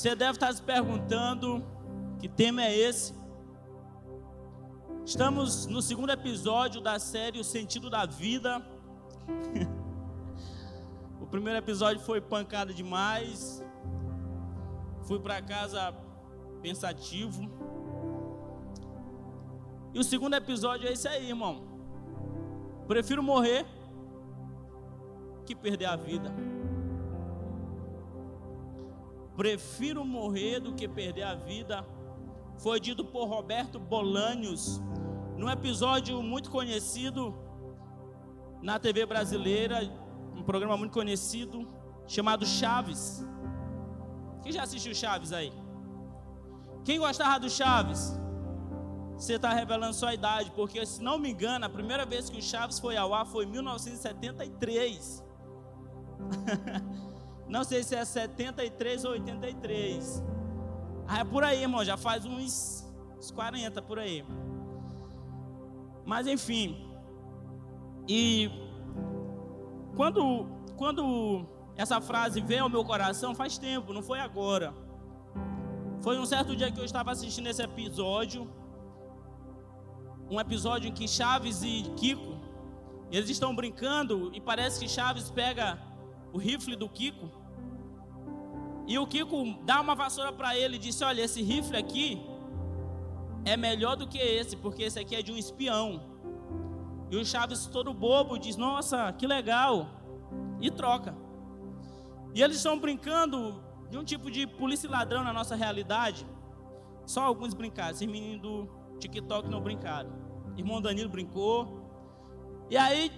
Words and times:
Você 0.00 0.14
deve 0.14 0.30
estar 0.30 0.50
se 0.50 0.62
perguntando 0.62 1.62
que 2.18 2.26
tema 2.26 2.62
é 2.62 2.74
esse. 2.74 3.12
Estamos 5.04 5.66
no 5.66 5.82
segundo 5.82 6.08
episódio 6.08 6.80
da 6.80 6.98
série 6.98 7.38
O 7.38 7.44
Sentido 7.44 7.90
da 7.90 8.06
Vida. 8.06 8.66
o 11.20 11.26
primeiro 11.26 11.58
episódio 11.58 12.00
foi 12.00 12.18
pancada 12.18 12.72
demais. 12.72 13.62
Fui 15.02 15.20
para 15.20 15.42
casa 15.42 15.94
pensativo. 16.62 17.42
E 19.92 19.98
o 19.98 20.02
segundo 20.02 20.32
episódio 20.32 20.88
é 20.88 20.92
esse 20.94 21.06
aí, 21.06 21.28
irmão. 21.28 21.62
Prefiro 22.88 23.22
morrer 23.22 23.66
que 25.44 25.54
perder 25.54 25.84
a 25.84 25.96
vida. 25.96 26.34
Prefiro 29.40 30.04
morrer 30.04 30.60
do 30.60 30.74
que 30.74 30.86
perder 30.86 31.22
a 31.22 31.34
vida. 31.34 31.82
Foi 32.58 32.78
dito 32.78 33.02
por 33.02 33.26
Roberto 33.26 33.78
Bolanios, 33.80 34.82
num 35.38 35.48
episódio 35.48 36.22
muito 36.22 36.50
conhecido 36.50 37.34
na 38.60 38.78
TV 38.78 39.06
brasileira, 39.06 39.80
um 40.36 40.42
programa 40.42 40.76
muito 40.76 40.92
conhecido 40.92 41.66
chamado 42.06 42.44
Chaves. 42.44 43.26
Quem 44.42 44.52
já 44.52 44.64
assistiu 44.64 44.94
Chaves 44.94 45.32
aí? 45.32 45.50
Quem 46.84 46.98
gostava 46.98 47.40
do 47.40 47.48
Chaves? 47.48 48.12
Você 49.16 49.36
está 49.36 49.54
revelando 49.54 49.94
sua 49.94 50.12
idade, 50.12 50.50
porque 50.50 50.84
se 50.84 51.02
não 51.02 51.18
me 51.18 51.30
engano, 51.30 51.64
a 51.64 51.70
primeira 51.70 52.04
vez 52.04 52.28
que 52.28 52.40
o 52.40 52.42
Chaves 52.42 52.78
foi 52.78 52.94
ao 52.94 53.14
ar 53.14 53.24
foi 53.24 53.46
em 53.46 53.52
1973. 53.52 55.24
Não 57.50 57.64
sei 57.64 57.82
se 57.82 57.96
é 57.96 58.04
73 58.04 59.04
ou 59.04 59.10
83. 59.10 60.24
Ah, 61.08 61.18
é 61.18 61.24
por 61.24 61.42
aí, 61.42 61.62
irmão. 61.62 61.84
Já 61.84 61.96
faz 61.96 62.24
uns, 62.24 62.88
uns 63.18 63.32
40 63.32 63.82
por 63.82 63.98
aí. 63.98 64.24
Mas 66.06 66.28
enfim. 66.28 66.88
E 68.08 68.48
quando, 69.96 70.46
quando 70.76 71.44
essa 71.76 72.00
frase 72.00 72.40
veio 72.40 72.62
ao 72.62 72.70
meu 72.70 72.84
coração, 72.84 73.34
faz 73.34 73.58
tempo, 73.58 73.92
não 73.92 74.02
foi 74.02 74.20
agora. 74.20 74.72
Foi 76.02 76.20
um 76.20 76.24
certo 76.24 76.54
dia 76.54 76.70
que 76.70 76.78
eu 76.78 76.84
estava 76.84 77.10
assistindo 77.10 77.48
esse 77.48 77.62
episódio. 77.62 78.48
Um 80.30 80.38
episódio 80.38 80.88
em 80.88 80.92
que 80.92 81.08
Chaves 81.08 81.64
e 81.64 81.82
Kiko, 81.96 82.38
eles 83.10 83.28
estão 83.28 83.56
brincando 83.56 84.30
e 84.32 84.40
parece 84.40 84.78
que 84.78 84.88
Chaves 84.88 85.32
pega 85.32 85.82
o 86.32 86.38
rifle 86.38 86.76
do 86.76 86.88
Kiko 86.88 87.39
e 88.86 88.98
o 88.98 89.06
Kiko 89.06 89.54
dá 89.64 89.80
uma 89.80 89.94
vassoura 89.94 90.32
para 90.32 90.56
ele 90.56 90.76
e 90.76 90.78
disse: 90.78 91.04
Olha, 91.04 91.22
esse 91.22 91.42
rifle 91.42 91.76
aqui 91.76 92.20
é 93.44 93.56
melhor 93.56 93.96
do 93.96 94.06
que 94.06 94.18
esse, 94.18 94.56
porque 94.56 94.82
esse 94.82 94.98
aqui 94.98 95.14
é 95.14 95.22
de 95.22 95.32
um 95.32 95.36
espião. 95.36 96.02
E 97.10 97.16
o 97.16 97.24
Chaves, 97.24 97.66
todo 97.66 97.92
bobo, 97.92 98.38
diz: 98.38 98.56
Nossa, 98.56 99.12
que 99.12 99.26
legal. 99.26 99.88
E 100.60 100.70
troca. 100.70 101.14
E 102.34 102.42
eles 102.42 102.56
estão 102.56 102.78
brincando 102.78 103.62
de 103.90 103.98
um 103.98 104.04
tipo 104.04 104.30
de 104.30 104.46
polícia 104.46 104.86
e 104.86 104.90
ladrão 104.90 105.24
na 105.24 105.32
nossa 105.32 105.56
realidade. 105.56 106.26
Só 107.04 107.22
alguns 107.22 107.54
brincaram. 107.54 107.90
Esses 107.90 108.06
meninos 108.06 108.40
do 108.40 108.68
TikTok 109.00 109.48
não 109.48 109.60
brincaram. 109.60 110.10
Irmão 110.56 110.80
Danilo 110.80 111.08
brincou. 111.08 111.80
E 112.70 112.76
aí, 112.76 113.10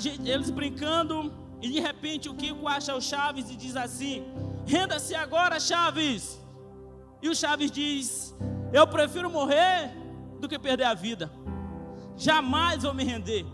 gente, 0.00 0.28
eles 0.28 0.50
brincando, 0.50 1.32
e 1.66 1.68
de 1.68 1.80
repente 1.80 2.28
o 2.28 2.34
Kiko 2.34 2.68
acha 2.68 2.94
o 2.94 3.00
Chaves 3.00 3.50
e 3.50 3.56
diz 3.56 3.74
assim: 3.74 4.24
Renda-se 4.64 5.16
agora, 5.16 5.58
Chaves. 5.58 6.40
E 7.20 7.28
o 7.28 7.34
Chaves 7.34 7.72
diz: 7.72 8.32
Eu 8.72 8.86
prefiro 8.86 9.28
morrer 9.28 9.90
do 10.40 10.48
que 10.48 10.60
perder 10.60 10.84
a 10.84 10.94
vida. 10.94 11.28
Jamais 12.16 12.84
vou 12.84 12.94
me 12.94 13.02
render. 13.02 13.44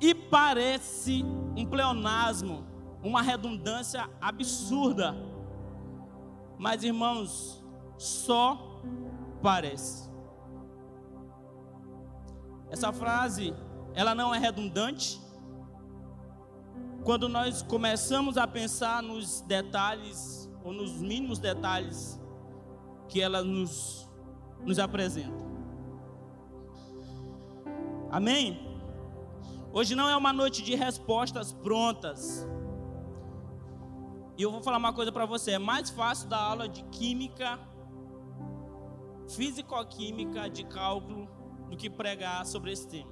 E 0.00 0.12
parece 0.12 1.24
um 1.56 1.64
pleonasmo, 1.64 2.66
uma 3.04 3.22
redundância 3.22 4.10
absurda. 4.20 5.14
Mas 6.58 6.82
irmãos, 6.82 7.64
só 7.96 8.82
parece. 9.40 10.10
Essa 12.68 12.92
frase, 12.92 13.54
ela 13.94 14.12
não 14.12 14.34
é 14.34 14.38
redundante, 14.38 15.20
quando 17.04 17.28
nós 17.28 17.62
começamos 17.62 18.36
a 18.36 18.46
pensar 18.46 19.02
nos 19.02 19.40
detalhes, 19.42 20.50
ou 20.62 20.72
nos 20.72 21.00
mínimos 21.00 21.38
detalhes 21.38 22.20
que 23.08 23.20
ela 23.20 23.42
nos, 23.42 24.08
nos 24.64 24.78
apresenta. 24.78 25.50
Amém? 28.10 28.68
Hoje 29.72 29.94
não 29.94 30.08
é 30.08 30.16
uma 30.16 30.32
noite 30.32 30.62
de 30.62 30.74
respostas 30.74 31.52
prontas. 31.52 32.46
E 34.36 34.42
eu 34.42 34.50
vou 34.50 34.62
falar 34.62 34.78
uma 34.78 34.92
coisa 34.92 35.12
para 35.12 35.24
você: 35.24 35.52
é 35.52 35.58
mais 35.58 35.90
fácil 35.90 36.28
dar 36.28 36.40
aula 36.40 36.68
de 36.68 36.82
química, 36.84 37.58
físico-química, 39.28 40.50
de 40.50 40.64
cálculo, 40.64 41.28
do 41.68 41.76
que 41.76 41.88
pregar 41.88 42.44
sobre 42.44 42.72
esse 42.72 42.86
tema. 42.88 43.10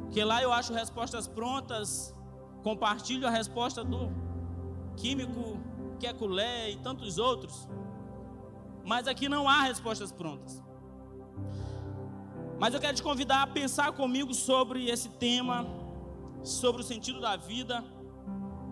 Porque 0.00 0.22
lá 0.22 0.42
eu 0.42 0.52
acho 0.52 0.72
respostas 0.72 1.26
prontas 1.26 2.14
compartilho 2.62 3.26
a 3.26 3.30
resposta 3.30 3.82
do 3.84 4.10
químico 4.96 5.58
Kekulé 5.98 6.70
e 6.70 6.76
tantos 6.76 7.18
outros. 7.18 7.68
Mas 8.84 9.06
aqui 9.06 9.28
não 9.28 9.48
há 9.48 9.62
respostas 9.62 10.10
prontas. 10.10 10.62
Mas 12.58 12.74
eu 12.74 12.80
quero 12.80 12.94
te 12.94 13.02
convidar 13.02 13.42
a 13.42 13.46
pensar 13.46 13.92
comigo 13.92 14.32
sobre 14.32 14.88
esse 14.88 15.08
tema, 15.08 15.66
sobre 16.42 16.82
o 16.82 16.84
sentido 16.84 17.20
da 17.20 17.36
vida 17.36 17.84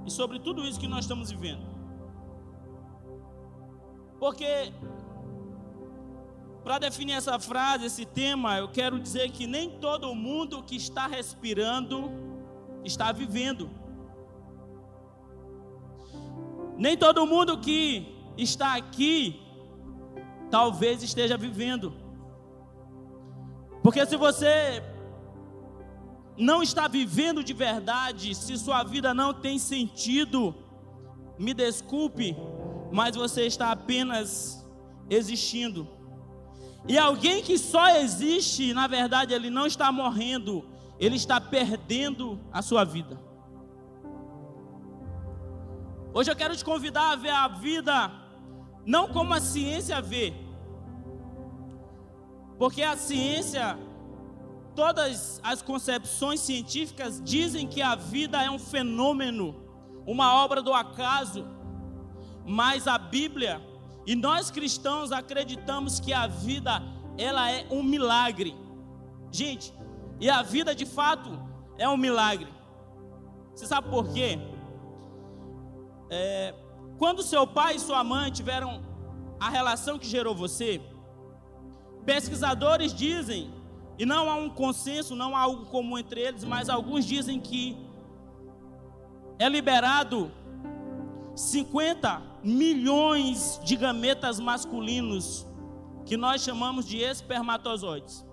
e 0.06 0.10
sobre 0.10 0.38
tudo 0.38 0.64
isso 0.64 0.78
que 0.78 0.88
nós 0.88 1.00
estamos 1.00 1.30
vivendo. 1.30 1.68
Porque, 4.18 4.72
para 6.62 6.78
definir 6.78 7.14
essa 7.14 7.38
frase, 7.38 7.86
esse 7.86 8.04
tema, 8.04 8.58
eu 8.58 8.68
quero 8.68 9.00
dizer 9.00 9.30
que 9.30 9.46
nem 9.46 9.70
todo 9.80 10.14
mundo 10.14 10.62
que 10.62 10.76
está 10.76 11.06
respirando 11.06 12.10
está 12.84 13.10
vivendo. 13.12 13.79
Nem 16.80 16.96
todo 16.96 17.26
mundo 17.26 17.58
que 17.58 18.06
está 18.38 18.74
aqui 18.74 19.38
talvez 20.50 21.02
esteja 21.02 21.36
vivendo. 21.36 21.92
Porque 23.82 24.04
se 24.06 24.16
você 24.16 24.82
não 26.38 26.62
está 26.62 26.88
vivendo 26.88 27.44
de 27.44 27.52
verdade, 27.52 28.34
se 28.34 28.56
sua 28.56 28.82
vida 28.82 29.12
não 29.12 29.34
tem 29.34 29.58
sentido, 29.58 30.54
me 31.38 31.52
desculpe, 31.52 32.34
mas 32.90 33.14
você 33.14 33.42
está 33.42 33.70
apenas 33.70 34.66
existindo. 35.10 35.86
E 36.88 36.96
alguém 36.96 37.42
que 37.42 37.58
só 37.58 37.90
existe, 37.96 38.72
na 38.72 38.86
verdade, 38.86 39.34
ele 39.34 39.50
não 39.50 39.66
está 39.66 39.92
morrendo, 39.92 40.64
ele 40.98 41.16
está 41.16 41.38
perdendo 41.38 42.40
a 42.50 42.62
sua 42.62 42.84
vida. 42.84 43.20
Hoje 46.12 46.28
eu 46.30 46.34
quero 46.34 46.56
te 46.56 46.64
convidar 46.64 47.12
a 47.12 47.16
ver 47.16 47.30
a 47.30 47.46
vida 47.46 48.10
não 48.84 49.08
como 49.08 49.32
a 49.32 49.40
ciência 49.40 50.02
vê. 50.02 50.34
Porque 52.58 52.82
a 52.82 52.96
ciência, 52.96 53.78
todas 54.74 55.40
as 55.42 55.62
concepções 55.62 56.40
científicas 56.40 57.22
dizem 57.22 57.66
que 57.66 57.80
a 57.80 57.94
vida 57.94 58.42
é 58.42 58.50
um 58.50 58.58
fenômeno, 58.58 59.54
uma 60.04 60.34
obra 60.34 60.60
do 60.60 60.74
acaso. 60.74 61.46
Mas 62.44 62.88
a 62.88 62.98
Bíblia 62.98 63.62
e 64.04 64.16
nós 64.16 64.50
cristãos 64.50 65.12
acreditamos 65.12 66.00
que 66.00 66.12
a 66.12 66.26
vida 66.26 66.82
ela 67.16 67.48
é 67.52 67.66
um 67.70 67.84
milagre. 67.84 68.56
Gente, 69.30 69.72
e 70.18 70.28
a 70.28 70.42
vida 70.42 70.74
de 70.74 70.84
fato 70.84 71.30
é 71.78 71.88
um 71.88 71.96
milagre. 71.96 72.52
Você 73.54 73.66
sabe 73.66 73.88
por 73.88 74.12
quê? 74.12 74.38
É, 76.10 76.54
quando 76.98 77.22
seu 77.22 77.46
pai 77.46 77.76
e 77.76 77.80
sua 77.80 78.02
mãe 78.02 78.30
tiveram 78.30 78.82
a 79.38 79.48
relação 79.48 79.98
que 79.98 80.06
gerou 80.06 80.34
você, 80.34 80.80
pesquisadores 82.04 82.92
dizem, 82.92 83.50
e 83.98 84.04
não 84.04 84.28
há 84.28 84.34
um 84.34 84.50
consenso, 84.50 85.14
não 85.14 85.36
há 85.36 85.40
algo 85.40 85.66
comum 85.66 85.96
entre 85.96 86.20
eles, 86.20 86.44
mas 86.44 86.68
alguns 86.68 87.04
dizem 87.04 87.38
que 87.38 87.76
é 89.38 89.48
liberado 89.48 90.30
50 91.34 92.22
milhões 92.42 93.60
de 93.64 93.76
gametas 93.76 94.40
masculinos, 94.40 95.46
que 96.04 96.16
nós 96.16 96.42
chamamos 96.42 96.86
de 96.86 96.98
espermatozoides. 96.98 98.26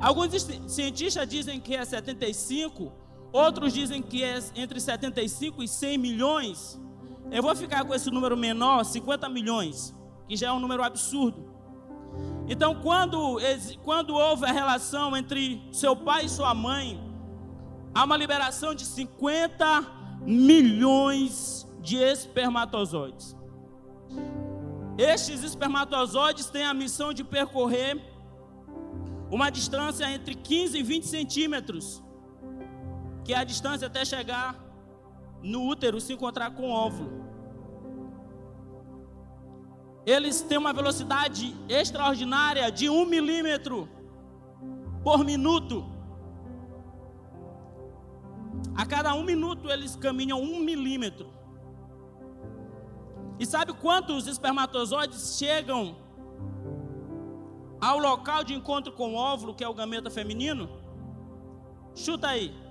Alguns 0.00 0.32
cientistas 0.66 1.28
dizem 1.28 1.60
que 1.60 1.76
é 1.76 1.84
75, 1.84 2.92
Outros 3.32 3.72
dizem 3.72 4.02
que 4.02 4.22
é 4.22 4.38
entre 4.54 4.78
75 4.78 5.62
e 5.62 5.68
100 5.68 5.98
milhões. 5.98 6.80
Eu 7.30 7.42
vou 7.42 7.56
ficar 7.56 7.84
com 7.84 7.94
esse 7.94 8.10
número 8.10 8.36
menor, 8.36 8.84
50 8.84 9.28
milhões, 9.28 9.94
que 10.28 10.36
já 10.36 10.48
é 10.48 10.52
um 10.52 10.60
número 10.60 10.82
absurdo. 10.82 11.50
Então, 12.46 12.74
quando, 12.82 13.38
quando 13.82 14.14
houve 14.14 14.44
a 14.44 14.52
relação 14.52 15.16
entre 15.16 15.66
seu 15.72 15.96
pai 15.96 16.26
e 16.26 16.28
sua 16.28 16.52
mãe, 16.54 17.00
há 17.94 18.04
uma 18.04 18.16
liberação 18.16 18.74
de 18.74 18.84
50 18.84 19.86
milhões 20.26 21.66
de 21.80 21.96
espermatozoides. 21.96 23.34
Estes 24.98 25.42
espermatozoides 25.42 26.46
têm 26.50 26.64
a 26.64 26.74
missão 26.74 27.14
de 27.14 27.24
percorrer 27.24 27.98
uma 29.30 29.48
distância 29.50 30.04
entre 30.10 30.34
15 30.34 30.78
e 30.78 30.82
20 30.82 31.06
centímetros, 31.06 32.02
que 33.24 33.32
é 33.32 33.38
a 33.38 33.44
distância 33.44 33.86
até 33.86 34.04
chegar 34.04 34.58
no 35.42 35.66
útero 35.68 36.00
se 36.00 36.12
encontrar 36.12 36.50
com 36.52 36.70
o 36.70 36.72
óvulo. 36.72 37.22
Eles 40.04 40.40
têm 40.42 40.58
uma 40.58 40.72
velocidade 40.72 41.54
extraordinária 41.68 42.70
de 42.70 42.88
um 42.90 43.04
milímetro 43.04 43.88
por 45.02 45.24
minuto. 45.24 45.84
A 48.74 48.84
cada 48.86 49.14
um 49.14 49.22
minuto 49.22 49.70
eles 49.70 49.94
caminham 49.94 50.40
um 50.40 50.58
milímetro. 50.60 51.30
E 53.38 53.46
sabe 53.46 53.72
quantos 53.72 54.26
espermatozoides 54.26 55.36
chegam 55.36 55.96
ao 57.80 57.98
local 57.98 58.44
de 58.44 58.54
encontro 58.54 58.92
com 58.92 59.14
o 59.14 59.16
óvulo, 59.16 59.54
que 59.54 59.64
é 59.64 59.68
o 59.68 59.74
gameta 59.74 60.10
feminino? 60.10 60.68
Chuta 61.94 62.28
aí. 62.28 62.61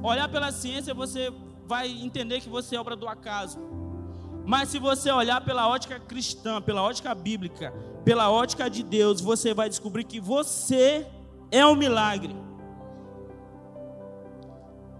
olhar 0.00 0.28
pela 0.28 0.52
ciência, 0.52 0.94
você 0.94 1.32
vai 1.66 1.88
entender 1.88 2.40
que 2.40 2.48
você 2.48 2.76
é 2.76 2.80
obra 2.80 2.94
do 2.94 3.08
acaso. 3.08 3.58
Mas 4.46 4.68
se 4.68 4.78
você 4.78 5.10
olhar 5.10 5.40
pela 5.40 5.66
ótica 5.66 5.98
cristã, 5.98 6.62
pela 6.62 6.80
ótica 6.80 7.12
bíblica, 7.12 7.74
pela 8.04 8.30
ótica 8.30 8.70
de 8.70 8.84
Deus, 8.84 9.20
você 9.20 9.52
vai 9.52 9.68
descobrir 9.68 10.04
que 10.04 10.20
você 10.20 11.08
é 11.50 11.66
um 11.66 11.74
milagre. 11.74 12.36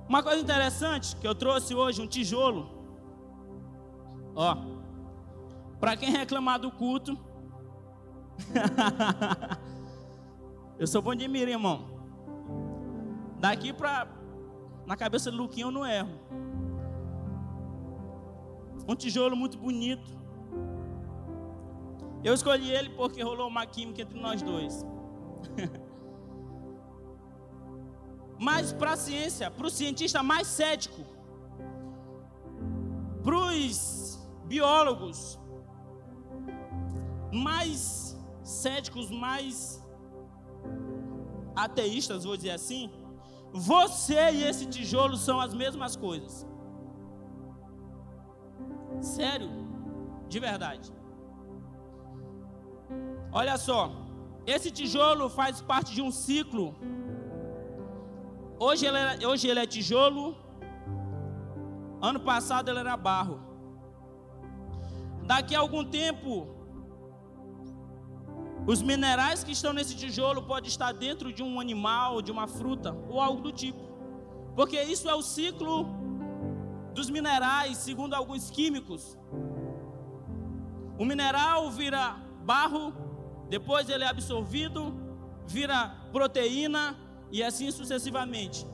Uma 0.08 0.22
coisa 0.22 0.40
interessante 0.40 1.16
que 1.16 1.26
eu 1.26 1.34
trouxe 1.34 1.74
hoje, 1.74 2.02
um 2.02 2.06
tijolo. 2.06 2.68
Ó, 4.34 4.56
para 5.80 5.96
quem 5.96 6.10
reclamar 6.10 6.58
do 6.58 6.70
culto, 6.70 7.18
eu 10.78 10.86
sou 10.86 11.00
bom 11.00 11.14
de 11.14 11.26
mira, 11.28 11.50
irmão. 11.50 11.92
Daqui 13.38 13.72
para 13.72 14.08
na 14.86 14.96
cabeça 14.96 15.30
do 15.30 15.36
Luquinho 15.36 15.68
eu 15.68 15.72
não 15.72 15.86
erro. 15.86 16.20
Um 18.86 18.94
tijolo 18.94 19.34
muito 19.34 19.56
bonito. 19.56 20.12
Eu 22.22 22.34
escolhi 22.34 22.70
ele 22.70 22.90
porque 22.90 23.22
rolou 23.22 23.48
uma 23.48 23.66
química 23.66 24.02
entre 24.02 24.20
nós 24.20 24.42
dois. 24.42 24.84
Mas 28.38 28.72
para 28.72 28.92
a 28.92 28.96
ciência, 28.96 29.50
para 29.50 29.66
o 29.66 29.70
cientista 29.70 30.22
mais 30.22 30.46
cético, 30.46 31.02
para 33.22 33.36
os 33.36 34.18
biólogos 34.44 35.38
mais 37.32 38.16
céticos, 38.42 39.10
mais 39.10 39.82
ateístas, 41.56 42.24
vou 42.24 42.36
dizer 42.36 42.50
assim, 42.50 42.90
você 43.52 44.30
e 44.32 44.44
esse 44.44 44.66
tijolo 44.66 45.16
são 45.16 45.40
as 45.40 45.54
mesmas 45.54 45.96
coisas. 45.96 46.46
Sério, 49.00 49.50
de 50.28 50.38
verdade. 50.38 50.92
Olha 53.32 53.56
só, 53.56 53.90
esse 54.46 54.70
tijolo 54.70 55.28
faz 55.28 55.60
parte 55.60 55.94
de 55.94 56.02
um 56.02 56.10
ciclo 56.10 56.74
Hoje 58.66 58.86
ele, 58.86 58.96
é, 58.96 59.28
hoje 59.28 59.46
ele 59.46 59.60
é 59.60 59.66
tijolo. 59.66 60.34
Ano 62.00 62.20
passado 62.20 62.70
ele 62.70 62.78
era 62.78 62.96
barro. 62.96 63.38
Daqui 65.26 65.54
a 65.54 65.60
algum 65.60 65.84
tempo, 65.84 66.30
os 68.66 68.80
minerais 68.80 69.44
que 69.44 69.52
estão 69.52 69.74
nesse 69.74 69.94
tijolo 69.94 70.40
podem 70.44 70.70
estar 70.70 70.92
dentro 70.92 71.30
de 71.30 71.42
um 71.42 71.60
animal, 71.60 72.22
de 72.22 72.32
uma 72.32 72.46
fruta 72.46 72.96
ou 73.10 73.20
algo 73.20 73.42
do 73.42 73.52
tipo. 73.52 73.84
Porque 74.56 74.80
isso 74.94 75.10
é 75.10 75.14
o 75.14 75.20
ciclo 75.20 75.86
dos 76.94 77.10
minerais, 77.10 77.76
segundo 77.76 78.14
alguns 78.14 78.48
químicos. 78.48 79.18
O 80.98 81.04
mineral 81.04 81.70
vira 81.70 82.16
barro, 82.46 82.94
depois 83.50 83.90
ele 83.90 84.04
é 84.04 84.08
absorvido, 84.08 84.82
vira 85.46 85.94
proteína, 86.12 87.03
e 87.34 87.42
assim 87.42 87.68
sucessivamente. 87.72 88.64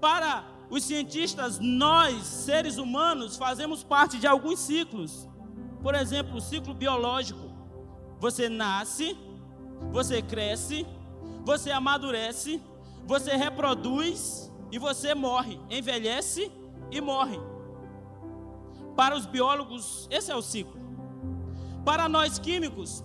Para 0.00 0.46
os 0.70 0.82
cientistas, 0.82 1.58
nós, 1.60 2.22
seres 2.24 2.78
humanos, 2.78 3.36
fazemos 3.36 3.84
parte 3.84 4.18
de 4.18 4.26
alguns 4.26 4.58
ciclos. 4.60 5.28
Por 5.82 5.94
exemplo, 5.94 6.38
o 6.38 6.40
ciclo 6.40 6.72
biológico. 6.72 7.52
Você 8.18 8.48
nasce, 8.48 9.14
você 9.90 10.22
cresce, 10.22 10.86
você 11.44 11.70
amadurece, 11.70 12.62
você 13.04 13.36
reproduz 13.36 14.50
e 14.70 14.78
você 14.78 15.14
morre, 15.14 15.60
envelhece 15.68 16.50
e 16.90 16.98
morre. 16.98 17.38
Para 18.96 19.14
os 19.14 19.26
biólogos, 19.26 20.08
esse 20.10 20.32
é 20.32 20.34
o 20.34 20.40
ciclo. 20.40 20.80
Para 21.84 22.08
nós 22.08 22.38
químicos, 22.38 23.04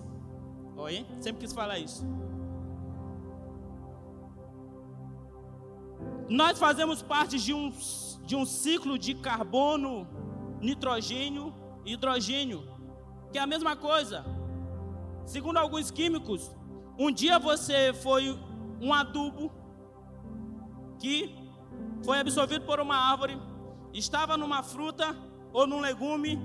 oi, 0.78 1.04
sempre 1.20 1.42
quis 1.42 1.52
falar 1.52 1.78
isso. 1.78 2.17
Nós 6.28 6.58
fazemos 6.58 7.02
parte 7.02 7.38
de 7.38 7.54
um, 7.54 7.72
de 8.24 8.36
um 8.36 8.44
ciclo 8.44 8.98
de 8.98 9.14
carbono, 9.14 10.06
nitrogênio 10.60 11.54
e 11.84 11.94
hidrogênio, 11.94 12.68
que 13.32 13.38
é 13.38 13.40
a 13.40 13.46
mesma 13.46 13.74
coisa. 13.74 14.24
Segundo 15.24 15.56
alguns 15.56 15.90
químicos, 15.90 16.50
um 16.98 17.10
dia 17.10 17.38
você 17.38 17.92
foi 17.94 18.38
um 18.80 18.92
adubo 18.92 19.50
que 20.98 21.34
foi 22.04 22.18
absorvido 22.18 22.64
por 22.66 22.78
uma 22.80 22.96
árvore, 22.96 23.40
estava 23.92 24.36
numa 24.36 24.62
fruta 24.62 25.16
ou 25.52 25.66
num 25.66 25.80
legume, 25.80 26.38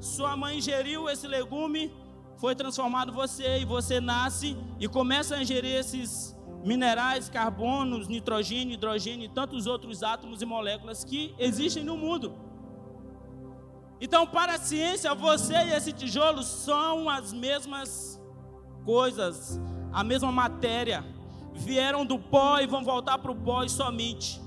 sua 0.00 0.36
mãe 0.36 0.58
ingeriu 0.58 1.08
esse 1.10 1.26
legume, 1.26 1.94
foi 2.38 2.54
transformado 2.54 3.12
você 3.12 3.58
e 3.58 3.64
você 3.66 4.00
nasce 4.00 4.56
e 4.78 4.88
começa 4.88 5.36
a 5.36 5.42
ingerir 5.42 5.74
esses 5.74 6.34
minerais, 6.64 7.28
carbonos, 7.28 8.08
nitrogênio, 8.08 8.74
hidrogênio 8.74 9.26
e 9.26 9.28
tantos 9.28 9.66
outros 9.66 10.02
átomos 10.02 10.42
e 10.42 10.46
moléculas 10.46 11.04
que 11.04 11.34
existem 11.38 11.82
no 11.82 11.96
mundo. 11.96 12.34
Então, 14.00 14.26
para 14.26 14.54
a 14.54 14.58
ciência, 14.58 15.14
você 15.14 15.54
e 15.54 15.72
esse 15.72 15.92
tijolo 15.92 16.42
são 16.42 17.08
as 17.08 17.32
mesmas 17.32 18.20
coisas, 18.84 19.60
a 19.92 20.02
mesma 20.02 20.32
matéria. 20.32 21.04
Vieram 21.52 22.06
do 22.06 22.18
pó 22.18 22.58
e 22.60 22.66
vão 22.66 22.82
voltar 22.82 23.18
para 23.18 23.30
o 23.30 23.36
pó 23.36 23.62
e 23.64 23.68
somente. 23.68 24.40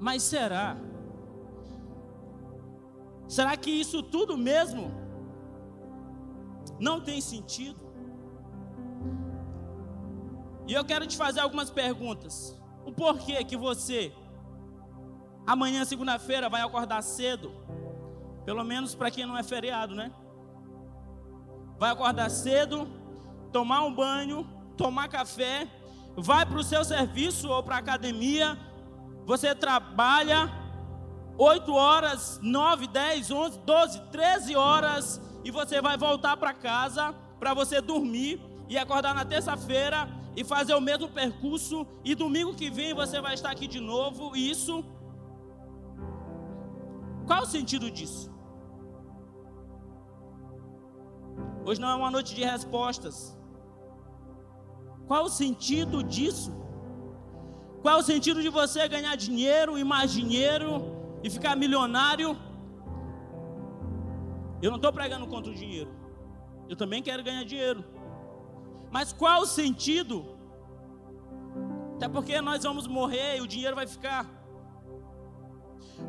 Mas 0.00 0.22
será? 0.22 0.76
Será 3.26 3.56
que 3.56 3.70
isso 3.70 4.02
tudo 4.02 4.38
mesmo 4.38 4.90
não 6.80 7.00
tem 7.00 7.20
sentido? 7.20 7.87
E 10.68 10.74
eu 10.74 10.84
quero 10.84 11.06
te 11.06 11.16
fazer 11.16 11.40
algumas 11.40 11.70
perguntas. 11.70 12.54
O 12.84 12.92
porquê 12.92 13.42
que 13.42 13.56
você, 13.56 14.12
amanhã, 15.46 15.82
segunda-feira, 15.82 16.50
vai 16.50 16.60
acordar 16.60 17.00
cedo? 17.02 17.50
Pelo 18.44 18.62
menos 18.62 18.94
para 18.94 19.10
quem 19.10 19.24
não 19.24 19.36
é 19.36 19.42
feriado, 19.42 19.94
né? 19.94 20.12
Vai 21.78 21.90
acordar 21.90 22.28
cedo, 22.28 22.86
tomar 23.50 23.82
um 23.82 23.94
banho, 23.94 24.46
tomar 24.76 25.08
café, 25.08 25.66
vai 26.14 26.44
para 26.44 26.58
o 26.58 26.62
seu 26.62 26.84
serviço 26.84 27.48
ou 27.48 27.62
para 27.62 27.76
a 27.76 27.78
academia. 27.78 28.58
Você 29.24 29.54
trabalha 29.54 30.52
8 31.38 31.72
horas, 31.72 32.38
9, 32.42 32.88
10, 32.88 33.30
11, 33.30 33.58
12, 33.60 34.00
13 34.10 34.54
horas 34.54 35.18
e 35.42 35.50
você 35.50 35.80
vai 35.80 35.96
voltar 35.96 36.36
para 36.36 36.52
casa 36.52 37.14
para 37.38 37.54
você 37.54 37.80
dormir 37.80 38.38
e 38.68 38.76
acordar 38.76 39.14
na 39.14 39.24
terça-feira 39.24 40.17
e 40.38 40.44
fazer 40.44 40.74
o 40.74 40.80
mesmo 40.88 41.08
percurso, 41.08 41.76
e 42.04 42.14
domingo 42.14 42.54
que 42.54 42.68
vem 42.70 42.94
você 42.94 43.20
vai 43.20 43.34
estar 43.34 43.50
aqui 43.50 43.66
de 43.66 43.80
novo, 43.80 44.36
e 44.36 44.42
isso. 44.54 44.74
Qual 47.26 47.42
o 47.42 47.50
sentido 47.54 47.90
disso? 47.90 48.30
Hoje 51.66 51.80
não 51.80 51.90
é 51.90 51.96
uma 52.02 52.12
noite 52.16 52.36
de 52.36 52.44
respostas. 52.44 53.16
Qual 55.08 55.24
o 55.24 55.34
sentido 55.42 56.04
disso? 56.04 56.52
Qual 57.82 57.98
o 57.98 58.06
sentido 58.12 58.40
de 58.40 58.48
você 58.60 58.86
ganhar 58.86 59.16
dinheiro 59.16 59.76
e 59.76 59.82
mais 59.82 60.12
dinheiro 60.12 60.70
e 61.24 61.28
ficar 61.28 61.56
milionário? 61.56 62.30
Eu 64.62 64.70
não 64.70 64.76
estou 64.76 64.92
pregando 64.92 65.26
contra 65.26 65.50
o 65.50 65.54
dinheiro. 65.62 65.90
Eu 66.68 66.76
também 66.76 67.02
quero 67.02 67.24
ganhar 67.24 67.44
dinheiro. 67.44 67.97
Mas 68.90 69.12
qual 69.12 69.42
o 69.42 69.46
sentido? 69.46 70.16
Até 71.96 72.08
porque 72.08 72.40
nós 72.40 72.62
vamos 72.62 72.86
morrer 72.86 73.38
e 73.38 73.40
o 73.40 73.46
dinheiro 73.46 73.76
vai 73.76 73.86
ficar. 73.86 74.24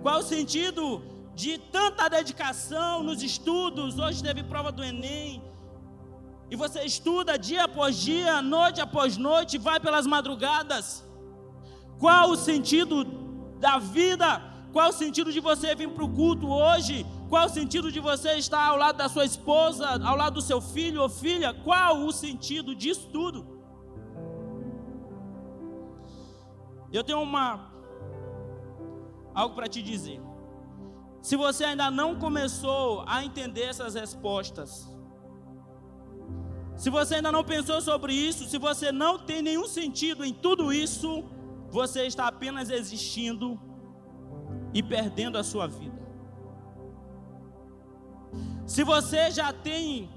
Qual 0.02 0.20
o 0.20 0.24
sentido 0.24 1.04
de 1.34 1.58
tanta 1.58 2.08
dedicação 2.08 3.04
nos 3.04 3.22
estudos? 3.24 3.98
Hoje 3.98 4.24
teve 4.24 4.44
prova 4.44 4.72
do 4.72 4.84
Enem. 4.84 5.42
E 6.52 6.56
você 6.56 6.84
estuda 6.84 7.38
dia 7.38 7.64
após 7.66 7.96
dia, 7.96 8.42
noite 8.42 8.82
após 8.82 9.18
noite, 9.18 9.58
vai 9.58 9.80
pelas 9.80 10.08
madrugadas. 10.08 11.06
Qual 12.00 12.32
o 12.32 12.36
sentido 12.36 13.04
da 13.60 13.78
vida? 13.78 14.42
Qual 14.72 14.90
o 14.90 14.94
sentido 14.94 15.32
de 15.32 15.40
você 15.40 15.76
vir 15.76 15.90
para 15.90 16.04
o 16.04 16.14
culto 16.14 16.48
hoje? 16.48 17.06
Qual 17.30 17.46
o 17.46 17.50
sentido 17.50 17.92
de 17.92 18.00
você 18.00 18.34
estar 18.38 18.66
ao 18.66 18.76
lado 18.76 18.98
da 18.98 19.08
sua 19.08 19.24
esposa, 19.24 19.88
ao 20.04 20.18
lado 20.18 20.36
do 20.36 20.42
seu 20.42 20.60
filho 20.60 21.02
ou 21.04 21.10
filha? 21.10 21.54
Qual 21.54 22.00
o 22.06 22.12
sentido 22.12 22.76
disso 22.76 23.08
tudo? 23.12 23.60
Eu 26.92 27.04
tenho 27.04 27.22
uma 27.22 27.72
algo 29.34 29.54
para 29.54 29.68
te 29.68 29.82
dizer. 29.82 30.20
Se 31.22 31.36
você 31.36 31.66
ainda 31.66 31.92
não 31.92 32.18
começou 32.18 33.04
a 33.06 33.24
entender 33.24 33.66
essas 33.66 33.94
respostas, 33.94 34.90
se 36.76 36.90
você 36.90 37.16
ainda 37.16 37.32
não 37.32 37.44
pensou 37.44 37.80
sobre 37.80 38.14
isso, 38.14 38.46
se 38.46 38.58
você 38.58 38.92
não 38.92 39.20
tem 39.20 39.42
nenhum 39.42 39.68
sentido 39.68 40.26
em 40.26 40.34
tudo 40.34 40.74
isso, 40.74 41.24
você 41.70 42.08
está 42.08 42.26
apenas 42.28 42.72
existindo 42.72 43.60
e 44.74 44.82
perdendo 44.82 45.38
a 45.38 45.44
sua 45.44 45.68
vida. 45.68 45.99
Se 48.66 48.84
você 48.84 49.32
já 49.32 49.52
tem 49.52 50.10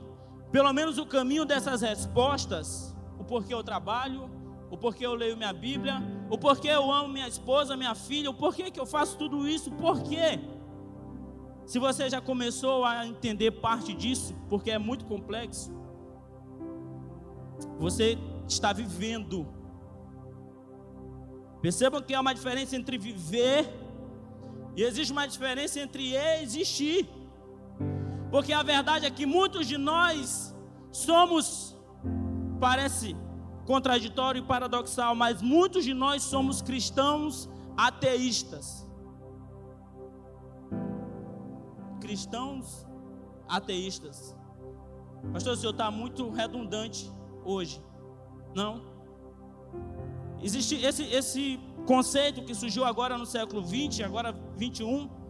pelo 0.50 0.72
menos 0.72 0.98
o 0.98 1.06
caminho 1.06 1.44
dessas 1.44 1.80
respostas, 1.80 2.94
o 3.18 3.24
porquê 3.24 3.54
eu 3.54 3.62
trabalho, 3.64 4.30
o 4.70 4.76
porquê 4.76 5.06
eu 5.06 5.14
leio 5.14 5.36
minha 5.36 5.52
Bíblia, 5.52 6.02
o 6.30 6.36
porquê 6.36 6.68
eu 6.68 6.92
amo 6.92 7.08
minha 7.08 7.26
esposa, 7.26 7.76
minha 7.76 7.94
filha, 7.94 8.30
o 8.30 8.34
porquê 8.34 8.70
que 8.70 8.78
eu 8.78 8.86
faço 8.86 9.16
tudo 9.16 9.48
isso, 9.48 9.70
por 9.72 10.02
quê? 10.02 10.40
Se 11.64 11.78
você 11.78 12.10
já 12.10 12.20
começou 12.20 12.84
a 12.84 13.06
entender 13.06 13.50
parte 13.52 13.94
disso, 13.94 14.34
porque 14.48 14.70
é 14.70 14.78
muito 14.78 15.06
complexo, 15.06 15.72
você 17.78 18.18
está 18.46 18.72
vivendo. 18.72 19.46
Percebam 21.60 22.02
que 22.02 22.14
há 22.14 22.20
uma 22.20 22.34
diferença 22.34 22.76
entre 22.76 22.98
viver 22.98 23.72
e 24.76 24.82
existe 24.82 25.12
uma 25.12 25.26
diferença 25.26 25.80
entre 25.80 26.14
existir. 26.42 27.08
Porque 28.32 28.52
a 28.54 28.62
verdade 28.62 29.04
é 29.04 29.10
que 29.10 29.26
muitos 29.26 29.66
de 29.66 29.76
nós 29.76 30.56
somos, 30.90 31.78
parece 32.58 33.14
contraditório 33.66 34.42
e 34.42 34.46
paradoxal, 34.46 35.14
mas 35.14 35.42
muitos 35.42 35.84
de 35.84 35.92
nós 35.92 36.22
somos 36.22 36.62
cristãos 36.62 37.46
ateístas. 37.76 38.88
Cristãos 42.00 42.86
ateístas. 43.46 44.34
Pastor, 45.30 45.52
o 45.52 45.56
senhor 45.56 45.72
está 45.72 45.90
muito 45.90 46.30
redundante 46.30 47.12
hoje. 47.44 47.84
Não? 48.54 48.82
Existe 50.42 50.82
esse, 50.82 51.04
esse 51.04 51.60
conceito 51.86 52.42
que 52.46 52.54
surgiu 52.54 52.86
agora 52.86 53.18
no 53.18 53.26
século 53.26 53.62
20, 53.62 54.02
agora 54.02 54.32
21 54.56 55.21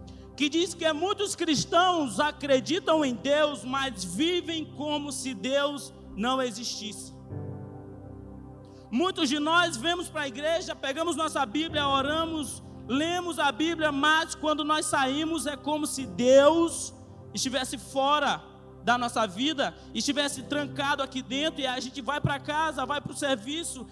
que 0.42 0.48
diz 0.48 0.74
que 0.74 0.92
muitos 0.92 1.36
cristãos 1.36 2.18
acreditam 2.18 3.04
em 3.04 3.14
Deus, 3.14 3.62
mas 3.62 4.02
vivem 4.02 4.64
como 4.64 5.12
se 5.12 5.34
Deus 5.34 5.94
não 6.16 6.42
existisse. 6.42 7.14
Muitos 8.90 9.28
de 9.28 9.38
nós 9.38 9.76
vemos 9.76 10.08
para 10.08 10.22
a 10.22 10.26
igreja, 10.26 10.74
pegamos 10.74 11.14
nossa 11.14 11.46
Bíblia, 11.46 11.86
oramos, 11.86 12.60
lemos 12.88 13.38
a 13.38 13.52
Bíblia, 13.52 13.92
mas 13.92 14.34
quando 14.34 14.64
nós 14.64 14.86
saímos 14.86 15.46
é 15.46 15.56
como 15.56 15.86
se 15.86 16.06
Deus 16.06 16.92
estivesse 17.32 17.78
fora 17.78 18.42
da 18.82 18.98
nossa 18.98 19.24
vida, 19.28 19.72
estivesse 19.94 20.42
trancado 20.42 21.04
aqui 21.04 21.22
dentro 21.22 21.60
e 21.60 21.68
a 21.68 21.78
gente 21.78 22.02
vai 22.02 22.20
para 22.20 22.40
casa, 22.40 22.84
vai 22.84 23.00
para 23.00 23.12
o 23.12 23.16
serviço 23.16 23.86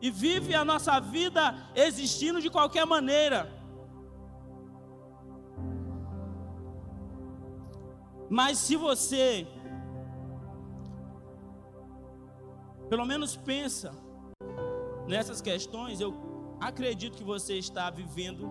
e 0.00 0.10
vive 0.10 0.54
a 0.54 0.64
nossa 0.64 0.98
vida 0.98 1.54
existindo 1.74 2.40
de 2.40 2.48
qualquer 2.48 2.86
maneira. 2.86 3.61
Mas 8.38 8.56
se 8.56 8.76
você, 8.76 9.46
pelo 12.88 13.04
menos 13.04 13.36
pensa 13.36 13.92
nessas 15.06 15.42
questões, 15.42 16.00
eu 16.00 16.10
acredito 16.58 17.18
que 17.18 17.22
você 17.22 17.58
está 17.58 17.90
vivendo. 17.90 18.50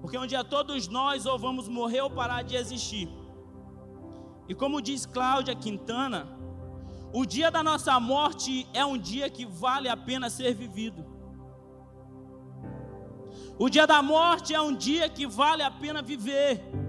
Porque 0.00 0.18
um 0.18 0.26
dia 0.26 0.42
todos 0.42 0.88
nós 0.88 1.26
ou 1.26 1.38
vamos 1.38 1.68
morrer 1.68 2.00
ou 2.00 2.10
parar 2.10 2.42
de 2.42 2.56
existir. 2.56 3.08
E 4.48 4.54
como 4.54 4.82
diz 4.82 5.06
Cláudia 5.06 5.54
Quintana, 5.54 6.26
o 7.12 7.24
dia 7.24 7.52
da 7.52 7.62
nossa 7.62 8.00
morte 8.00 8.66
é 8.74 8.84
um 8.84 8.98
dia 8.98 9.30
que 9.30 9.46
vale 9.46 9.88
a 9.88 9.96
pena 9.96 10.28
ser 10.28 10.54
vivido. 10.54 11.06
O 13.56 13.70
dia 13.70 13.86
da 13.86 14.02
morte 14.02 14.52
é 14.52 14.60
um 14.60 14.74
dia 14.74 15.08
que 15.08 15.24
vale 15.24 15.62
a 15.62 15.70
pena 15.70 16.02
viver. 16.02 16.79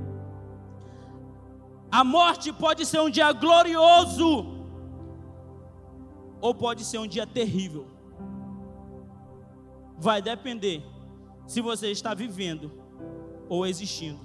A 1.91 2.03
morte 2.03 2.53
pode 2.53 2.85
ser 2.85 2.99
um 3.01 3.09
dia 3.09 3.31
glorioso, 3.33 4.45
ou 6.39 6.55
pode 6.55 6.85
ser 6.85 6.99
um 6.99 7.07
dia 7.07 7.27
terrível. 7.27 7.85
vai 9.97 10.19
depender 10.19 10.83
se 11.45 11.61
você 11.61 11.91
está 11.91 12.15
vivendo 12.15 12.71
ou 13.47 13.67
existindo. 13.67 14.19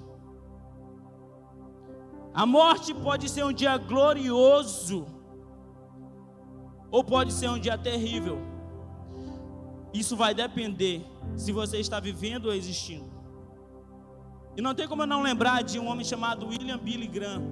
A 2.32 2.46
morte 2.46 2.94
pode 2.94 3.28
ser 3.28 3.44
um 3.44 3.52
dia 3.52 3.76
glorioso, 3.76 5.04
ou 6.90 7.04
pode 7.04 7.32
ser 7.32 7.50
um 7.50 7.58
dia 7.58 7.76
terrível. 7.76 8.38
Isso 9.92 10.16
vai 10.16 10.34
depender 10.34 11.04
se 11.36 11.52
você 11.52 11.78
está 11.78 12.00
vivendo 12.00 12.46
ou 12.46 12.54
existindo. 12.54 13.15
E 14.56 14.62
não 14.62 14.74
tem 14.74 14.88
como 14.88 15.02
eu 15.02 15.06
não 15.06 15.22
lembrar 15.22 15.62
de 15.62 15.78
um 15.78 15.86
homem 15.86 16.04
chamado 16.04 16.46
William 16.46 16.78
Billy 16.78 17.06
Graham. 17.06 17.42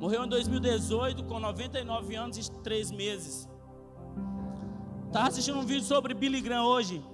Morreu 0.00 0.24
em 0.24 0.28
2018 0.28 1.24
com 1.24 1.38
99 1.38 2.16
anos 2.16 2.36
e 2.36 2.50
3 2.62 2.90
meses. 2.90 3.48
Estava 5.06 5.28
assistindo 5.28 5.58
um 5.58 5.64
vídeo 5.64 5.84
sobre 5.84 6.12
Billy 6.12 6.40
Graham 6.40 6.64
hoje. 6.64 7.04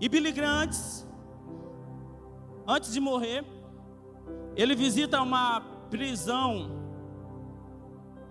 E 0.00 0.08
Billy 0.08 0.30
Graham 0.30 0.62
antes, 0.62 1.06
antes 2.66 2.92
de 2.92 3.00
morrer, 3.00 3.44
ele 4.56 4.74
visita 4.74 5.20
uma 5.20 5.60
prisão. 5.90 6.70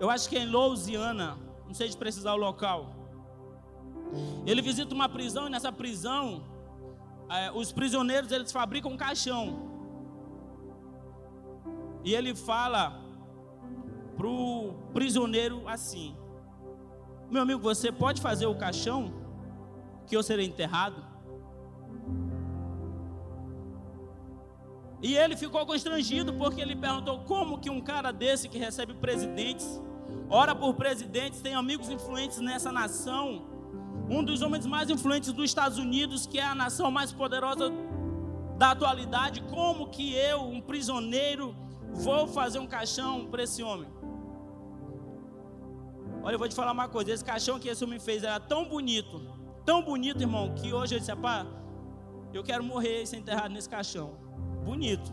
Eu 0.00 0.08
acho 0.08 0.28
que 0.28 0.36
é 0.36 0.40
em 0.40 0.46
Louisiana, 0.46 1.38
não 1.66 1.74
sei 1.74 1.88
de 1.88 1.96
precisar 1.96 2.32
o 2.32 2.38
local. 2.38 2.96
Ele 4.46 4.62
visita 4.62 4.94
uma 4.94 5.08
prisão 5.08 5.46
e 5.46 5.50
nessa 5.50 5.70
prisão 5.70 6.42
é, 7.32 7.50
os 7.52 7.72
prisioneiros 7.72 8.30
eles 8.30 8.52
fabricam 8.52 8.92
um 8.92 8.96
caixão. 8.96 9.70
E 12.04 12.14
ele 12.14 12.34
fala 12.34 13.00
pro 14.16 14.74
prisioneiro 14.92 15.66
assim: 15.66 16.16
meu 17.30 17.42
amigo, 17.42 17.60
você 17.60 17.90
pode 17.90 18.20
fazer 18.20 18.46
o 18.46 18.54
caixão 18.54 19.12
que 20.06 20.16
eu 20.16 20.22
serei 20.22 20.46
enterrado? 20.46 21.02
E 25.00 25.16
ele 25.16 25.36
ficou 25.36 25.66
constrangido 25.66 26.32
porque 26.34 26.60
ele 26.60 26.76
perguntou 26.76 27.20
como 27.20 27.58
que 27.58 27.68
um 27.68 27.80
cara 27.80 28.12
desse 28.12 28.48
que 28.48 28.58
recebe 28.58 28.94
presidentes, 28.94 29.82
ora 30.28 30.54
por 30.54 30.74
presidentes, 30.74 31.40
tem 31.40 31.54
amigos 31.54 31.88
influentes 31.88 32.38
nessa 32.38 32.70
nação, 32.70 33.51
um 34.08 34.22
dos 34.22 34.42
homens 34.42 34.66
mais 34.66 34.90
influentes 34.90 35.32
dos 35.32 35.44
Estados 35.44 35.78
Unidos, 35.78 36.26
que 36.26 36.38
é 36.38 36.44
a 36.44 36.54
nação 36.54 36.90
mais 36.90 37.12
poderosa 37.12 37.72
da 38.58 38.70
atualidade, 38.72 39.42
como 39.42 39.88
que 39.88 40.14
eu, 40.14 40.42
um 40.42 40.60
prisioneiro, 40.60 41.54
vou 41.92 42.26
fazer 42.26 42.58
um 42.58 42.66
caixão 42.66 43.26
para 43.26 43.42
esse 43.42 43.62
homem? 43.62 43.88
Olha, 46.22 46.34
eu 46.34 46.38
vou 46.38 46.48
te 46.48 46.54
falar 46.54 46.72
uma 46.72 46.88
coisa: 46.88 47.10
esse 47.10 47.24
caixão 47.24 47.58
que 47.58 47.68
esse 47.68 47.82
homem 47.82 47.98
fez 47.98 48.22
era 48.22 48.38
tão 48.38 48.68
bonito, 48.68 49.20
tão 49.64 49.82
bonito, 49.82 50.20
irmão, 50.20 50.54
que 50.54 50.72
hoje 50.72 50.94
eu 50.94 50.98
disse: 51.00 51.14
pá, 51.16 51.46
eu 52.32 52.42
quero 52.42 52.62
morrer 52.62 53.02
e 53.02 53.06
ser 53.06 53.16
enterrado 53.16 53.52
nesse 53.52 53.68
caixão. 53.68 54.14
Bonito, 54.64 55.12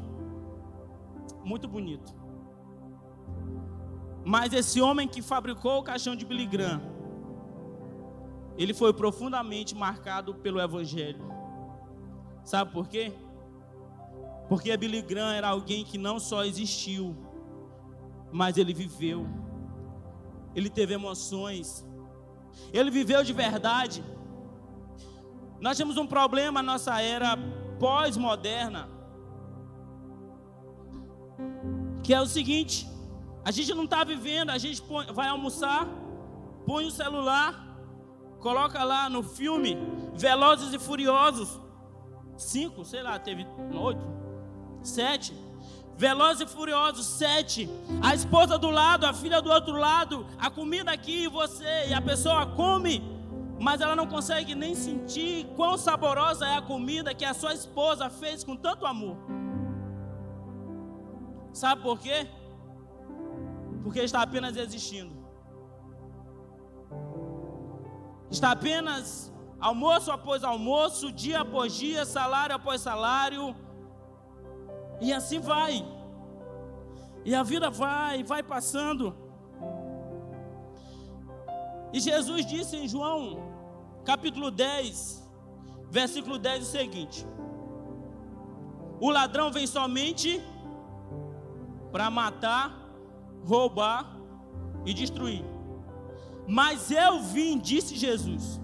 muito 1.43 1.67
bonito. 1.67 2.13
Mas 4.23 4.53
esse 4.53 4.79
homem 4.79 5.07
que 5.07 5.21
fabricou 5.21 5.79
o 5.79 5.83
caixão 5.83 6.15
de 6.15 6.25
Billy 6.25 6.45
Graham, 6.45 6.81
ele 8.59 8.73
foi 8.73 8.93
profundamente 8.93 9.73
marcado 9.73 10.35
pelo 10.35 10.61
Evangelho. 10.61 11.25
Sabe 12.43 12.71
por 12.71 12.87
quê? 12.87 13.11
Porque 14.47 14.75
Billy 14.77 15.01
Graham 15.01 15.33
era 15.33 15.47
alguém 15.47 15.83
que 15.83 15.97
não 15.97 16.19
só 16.19 16.45
existiu, 16.45 17.15
mas 18.31 18.57
ele 18.57 18.73
viveu 18.73 19.25
ele 20.55 20.69
teve 20.69 20.93
emoções, 20.93 21.85
ele 22.73 22.89
viveu 22.89 23.23
de 23.23 23.33
verdade. 23.33 24.03
Nós 25.59 25.77
temos 25.77 25.97
um 25.97 26.07
problema 26.07 26.61
na 26.61 26.73
nossa 26.73 27.01
era 27.01 27.37
pós-moderna, 27.79 28.89
que 32.03 32.13
é 32.13 32.21
o 32.21 32.25
seguinte: 32.25 32.87
a 33.43 33.51
gente 33.51 33.73
não 33.73 33.85
está 33.85 34.03
vivendo, 34.03 34.49
a 34.49 34.57
gente 34.57 34.81
vai 35.13 35.27
almoçar, 35.27 35.87
põe 36.65 36.85
o 36.85 36.91
celular, 36.91 37.68
coloca 38.39 38.83
lá 38.83 39.09
no 39.09 39.21
filme 39.23 39.77
Velozes 40.13 40.73
e 40.73 40.79
Furiosos, 40.79 41.59
cinco, 42.37 42.83
sei 42.83 43.03
lá, 43.03 43.17
teve 43.19 43.45
oito, 43.73 44.05
sete. 44.81 45.33
Velozes 45.97 46.49
e 46.49 46.53
Furiosos 46.55 47.05
7. 47.05 47.69
A 48.01 48.15
esposa 48.15 48.57
do 48.57 48.69
lado, 48.69 49.05
a 49.05 49.13
filha 49.13 49.41
do 49.41 49.51
outro 49.51 49.75
lado, 49.75 50.25
a 50.37 50.49
comida 50.49 50.89
aqui 50.91 51.25
e 51.25 51.27
você, 51.27 51.89
e 51.89 51.93
a 51.93 52.01
pessoa 52.01 52.45
come, 52.45 53.03
mas 53.59 53.81
ela 53.81 53.97
não 53.97 54.07
consegue 54.07 54.55
nem 54.55 54.73
sentir 54.75 55.45
quão 55.57 55.77
saborosa 55.77 56.47
é 56.47 56.55
a 56.55 56.61
comida 56.61 57.13
que 57.13 57.25
a 57.25 57.33
sua 57.33 57.53
esposa 57.53 58.09
fez 58.09 58.45
com 58.45 58.55
tanto 58.55 58.85
amor. 58.85 59.17
Sabe 61.51 61.81
por 61.81 61.99
quê? 61.99 62.29
Porque 63.83 63.99
está 63.99 64.21
apenas 64.21 64.55
existindo. 64.55 65.18
Está 68.31 68.51
apenas 68.51 69.33
almoço 69.59 70.11
após 70.11 70.43
almoço, 70.43 71.11
dia 71.11 71.41
após 71.41 71.73
dia, 71.73 72.05
salário 72.05 72.55
após 72.55 72.81
salário 72.81 73.55
e 75.01 75.11
assim 75.13 75.39
vai. 75.39 75.85
E 77.25 77.33
a 77.33 77.43
vida 77.43 77.69
vai, 77.69 78.23
vai 78.23 78.43
passando. 78.43 79.15
E 81.91 81.99
Jesus 81.99 82.45
disse 82.45 82.77
em 82.77 82.87
João, 82.87 83.39
capítulo 84.05 84.51
10, 84.51 85.27
versículo 85.89 86.37
10 86.37 86.63
o 86.63 86.71
seguinte: 86.71 87.25
O 88.99 89.09
ladrão 89.09 89.51
vem 89.51 89.65
somente 89.65 90.41
para 91.91 92.09
matar, 92.09 92.77
roubar 93.43 94.15
e 94.85 94.93
destruir. 94.93 95.43
Mas 96.49 96.89
eu 96.89 97.21
vim, 97.21 97.59
disse 97.59 97.95
Jesus, 97.95 98.59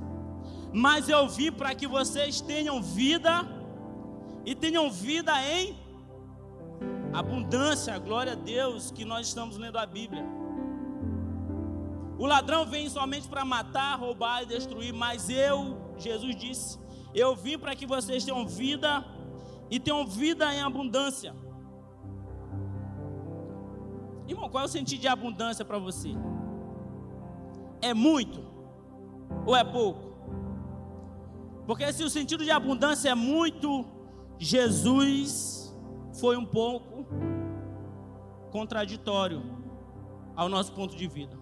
mas 0.73 1.07
eu 1.07 1.29
vim 1.29 1.51
para 1.51 1.75
que 1.75 1.87
vocês 1.87 2.41
tenham 2.41 2.81
vida 2.81 3.47
e 4.43 4.55
tenham 4.55 4.89
vida 4.89 5.31
em 5.43 5.77
abundância, 7.13 7.97
glória 7.99 8.31
a 8.31 8.35
Deus, 8.35 8.89
que 8.89 9.05
nós 9.05 9.27
estamos 9.27 9.55
lendo 9.57 9.77
a 9.77 9.85
Bíblia. 9.85 10.25
O 12.17 12.25
ladrão 12.25 12.65
vem 12.65 12.89
somente 12.89 13.27
para 13.27 13.45
matar, 13.45 13.99
roubar 13.99 14.41
e 14.41 14.47
destruir, 14.47 14.91
mas 14.91 15.29
eu, 15.29 15.77
Jesus 15.95 16.35
disse, 16.35 16.79
eu 17.13 17.35
vim 17.35 17.55
para 17.55 17.75
que 17.75 17.85
vocês 17.85 18.25
tenham 18.25 18.47
vida 18.47 19.05
e 19.69 19.79
tenham 19.79 20.07
vida 20.07 20.51
em 20.55 20.61
abundância. 20.61 21.35
Irmão, 24.27 24.49
qual 24.49 24.63
é 24.63 24.65
o 24.65 24.69
sentido 24.69 25.01
de 25.01 25.07
abundância 25.07 25.63
para 25.63 25.77
você? 25.77 26.09
É 27.85 27.93
muito 27.93 28.43
ou 29.45 29.55
é 29.55 29.63
pouco? 29.63 30.15
Porque 31.67 31.93
se 31.93 32.03
o 32.03 32.09
sentido 32.09 32.43
de 32.43 32.49
abundância 32.49 33.09
é 33.09 33.13
muito, 33.13 33.85
Jesus 34.39 35.71
foi 36.19 36.35
um 36.35 36.45
pouco 36.45 37.05
contraditório 38.51 39.43
ao 40.35 40.49
nosso 40.49 40.71
ponto 40.73 40.95
de 40.95 41.05
vida. 41.05 41.37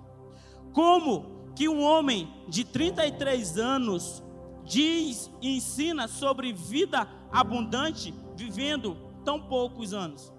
Como 0.73 1.53
que 1.55 1.69
um 1.69 1.81
homem 1.81 2.29
de 2.49 2.65
33 2.65 3.57
anos 3.57 4.21
diz 4.65 5.31
e 5.41 5.55
ensina 5.55 6.09
sobre 6.09 6.51
vida 6.51 7.07
abundante 7.31 8.13
vivendo 8.35 8.97
tão 9.23 9.39
poucos 9.39 9.93
anos? 9.93 10.33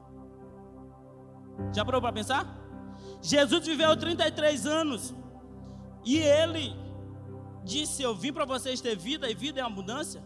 Já 1.74 1.82
parou 1.82 2.02
para 2.02 2.12
pensar? 2.12 2.60
Jesus 3.22 3.66
viveu 3.66 3.96
33 3.96 4.66
anos 4.66 5.14
e 6.04 6.18
ele 6.18 6.74
disse: 7.64 8.02
Eu 8.02 8.14
vim 8.14 8.32
para 8.32 8.44
vocês 8.44 8.80
ter 8.80 8.96
vida 8.96 9.30
e 9.30 9.34
vida 9.34 9.60
em 9.60 9.62
abundância. 9.62 10.22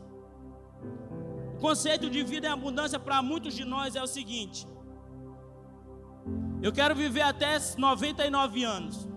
O 1.57 1.61
conceito 1.61 2.09
de 2.09 2.23
vida 2.23 2.47
em 2.47 2.51
abundância 2.51 2.99
para 2.99 3.23
muitos 3.23 3.55
de 3.55 3.65
nós 3.65 3.97
é 3.97 4.03
o 4.03 4.07
seguinte: 4.07 4.67
eu 6.61 6.73
quero 6.73 6.95
viver 6.95 7.23
até 7.23 7.57
99 7.77 8.65
anos, 8.65 9.09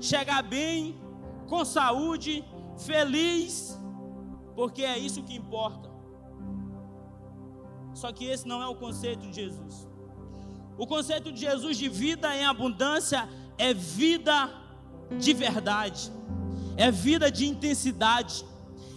chegar 0.00 0.42
bem, 0.42 1.00
com 1.46 1.64
saúde, 1.64 2.44
feliz, 2.86 3.78
porque 4.54 4.82
é 4.82 4.98
isso 4.98 5.22
que 5.22 5.34
importa. 5.34 5.88
Só 7.94 8.12
que 8.12 8.26
esse 8.26 8.46
não 8.46 8.62
é 8.62 8.66
o 8.66 8.74
conceito 8.74 9.26
de 9.28 9.34
Jesus. 9.34 9.88
O 10.76 10.86
conceito 10.86 11.32
de 11.32 11.40
Jesus 11.40 11.76
de 11.76 11.88
vida 11.88 12.36
em 12.36 12.44
abundância 12.44 13.28
é 13.56 13.74
vida 13.74 14.48
de 15.16 15.32
verdade, 15.32 16.12
é 16.76 16.90
vida 16.90 17.30
de 17.30 17.46
intensidade, 17.46 18.44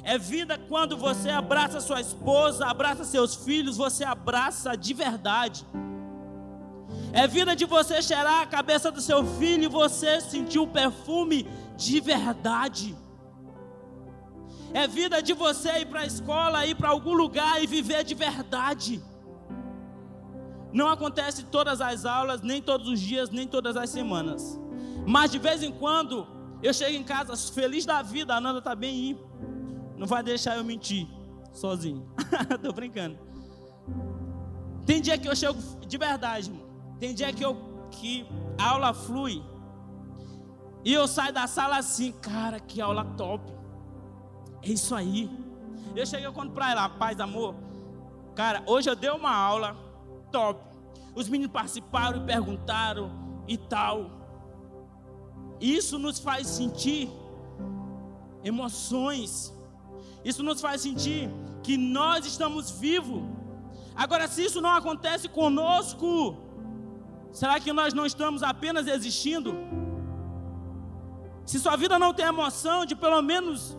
é 0.03 0.17
vida 0.17 0.57
quando 0.57 0.97
você 0.97 1.29
abraça 1.29 1.79
sua 1.79 2.01
esposa, 2.01 2.65
abraça 2.65 3.03
seus 3.03 3.35
filhos, 3.35 3.77
você 3.77 4.03
abraça 4.03 4.75
de 4.75 4.93
verdade. 4.93 5.65
É 7.13 7.27
vida 7.27 7.55
de 7.55 7.65
você 7.65 8.01
cheirar 8.01 8.41
a 8.41 8.45
cabeça 8.47 8.91
do 8.91 9.01
seu 9.01 9.25
filho 9.37 9.65
e 9.65 9.67
você 9.67 10.19
sentir 10.21 10.59
o 10.59 10.67
perfume 10.67 11.47
de 11.77 11.99
verdade. 11.99 12.95
É 14.73 14.87
vida 14.87 15.21
de 15.21 15.33
você 15.33 15.79
ir 15.79 15.85
para 15.87 16.01
a 16.01 16.05
escola, 16.05 16.65
ir 16.65 16.75
para 16.75 16.89
algum 16.89 17.13
lugar 17.13 17.61
e 17.61 17.67
viver 17.67 18.03
de 18.03 18.15
verdade. 18.15 19.01
Não 20.71 20.87
acontece 20.87 21.43
todas 21.43 21.81
as 21.81 22.05
aulas, 22.05 22.41
nem 22.41 22.61
todos 22.61 22.87
os 22.87 22.99
dias, 22.99 23.29
nem 23.29 23.45
todas 23.45 23.75
as 23.75 23.89
semanas. 23.89 24.57
Mas 25.05 25.31
de 25.31 25.39
vez 25.39 25.63
em 25.63 25.71
quando 25.71 26.27
eu 26.61 26.73
chego 26.73 26.95
em 26.95 27.03
casa 27.03 27.35
feliz 27.51 27.85
da 27.85 28.01
vida, 28.01 28.35
a 28.35 28.41
Nanda 28.41 28.59
está 28.59 28.75
bem 28.75 28.89
aí. 28.89 29.25
Não 29.97 30.07
vai 30.07 30.23
deixar 30.23 30.57
eu 30.57 30.63
mentir 30.63 31.07
sozinho. 31.53 32.07
Tô 32.61 32.71
brincando. 32.71 33.17
Tem 34.85 35.01
dia 35.01 35.17
que 35.17 35.27
eu 35.27 35.35
chego 35.35 35.59
de 35.85 35.97
verdade. 35.97 36.51
Tem 36.99 37.13
dia 37.13 37.31
que, 37.33 37.43
eu, 37.43 37.87
que 37.91 38.25
a 38.57 38.69
aula 38.69 38.93
flui. 38.93 39.43
E 40.83 40.93
eu 40.93 41.07
saio 41.07 41.33
da 41.33 41.47
sala 41.47 41.77
assim, 41.77 42.11
cara, 42.11 42.59
que 42.59 42.81
aula 42.81 43.05
top. 43.05 43.53
É 44.63 44.69
isso 44.69 44.95
aí. 44.95 45.29
Eu 45.95 46.05
cheguei 46.05 46.29
quando 46.31 46.51
para 46.51 46.71
ela, 46.71 46.89
paz, 46.89 47.19
amor. 47.19 47.55
Cara, 48.35 48.63
hoje 48.65 48.89
eu 48.89 48.95
dei 48.95 49.09
uma 49.09 49.33
aula 49.33 49.75
top. 50.31 50.59
Os 51.13 51.27
meninos 51.27 51.51
participaram 51.51 52.23
e 52.23 52.25
perguntaram 52.25 53.11
e 53.47 53.57
tal. 53.57 54.20
Isso 55.61 55.99
nos 55.99 56.19
faz 56.19 56.47
sentir 56.47 57.07
emoções. 58.43 59.53
Isso 60.25 60.41
nos 60.41 60.59
faz 60.59 60.81
sentir 60.81 61.29
que 61.61 61.77
nós 61.77 62.25
estamos 62.25 62.71
vivos. 62.71 63.21
Agora, 63.95 64.27
se 64.27 64.43
isso 64.43 64.59
não 64.59 64.71
acontece 64.71 65.29
conosco, 65.29 66.35
será 67.31 67.59
que 67.59 67.71
nós 67.71 67.93
não 67.93 68.05
estamos 68.05 68.41
apenas 68.41 68.87
existindo? 68.87 69.53
Se 71.45 71.59
sua 71.59 71.75
vida 71.75 71.99
não 71.99 72.13
tem 72.13 72.25
emoção 72.25 72.85
de 72.85 72.95
pelo 72.95 73.21
menos 73.21 73.77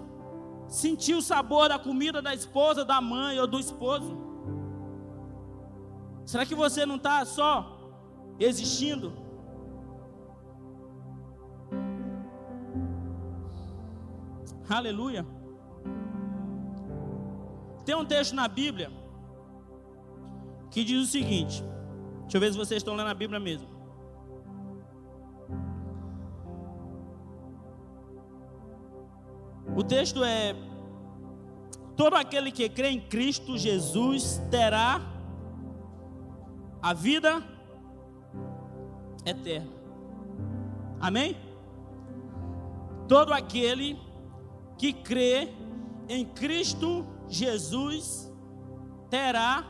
sentir 0.69 1.15
o 1.15 1.23
sabor 1.23 1.69
da 1.69 1.79
comida 1.79 2.23
da 2.23 2.35
esposa, 2.35 2.85
da 2.85 3.01
mãe 3.01 3.39
ou 3.41 3.47
do 3.47 3.59
esposo, 3.59 4.17
será 6.25 6.47
que 6.47 6.55
você 6.55 6.87
não 6.87 6.97
está 6.97 7.25
só 7.25 7.79
existindo? 8.39 9.22
Aleluia. 14.73 15.27
Tem 17.85 17.95
um 17.95 18.05
texto 18.05 18.35
na 18.35 18.49
Bíblia 18.49 18.91
que 20.71 20.83
diz 20.85 21.03
o 21.07 21.11
seguinte: 21.11 21.63
deixa 22.23 22.37
eu 22.37 22.41
ver 22.41 22.53
se 22.53 22.59
vocês 22.59 22.79
estão 22.79 22.95
lendo 22.95 23.11
a 23.11 23.15
Bíblia 23.15 23.39
mesmo. 23.39 23.69
O 29.77 29.83
texto 29.83 30.25
é: 30.25 30.55
Todo 31.97 32.17
aquele 32.17 32.51
que 32.51 32.69
crê 32.69 32.89
em 32.89 33.01
Cristo 33.01 33.59
Jesus 33.59 34.41
terá 34.51 35.01
a 36.81 36.93
vida 36.95 37.43
eterna. 39.27 39.71
Amém? 41.01 41.37
Todo 43.07 43.33
aquele 43.33 43.99
que 44.83 44.93
crê 44.93 45.49
em 46.09 46.25
Cristo 46.25 47.07
Jesus 47.29 48.29
terá 49.09 49.65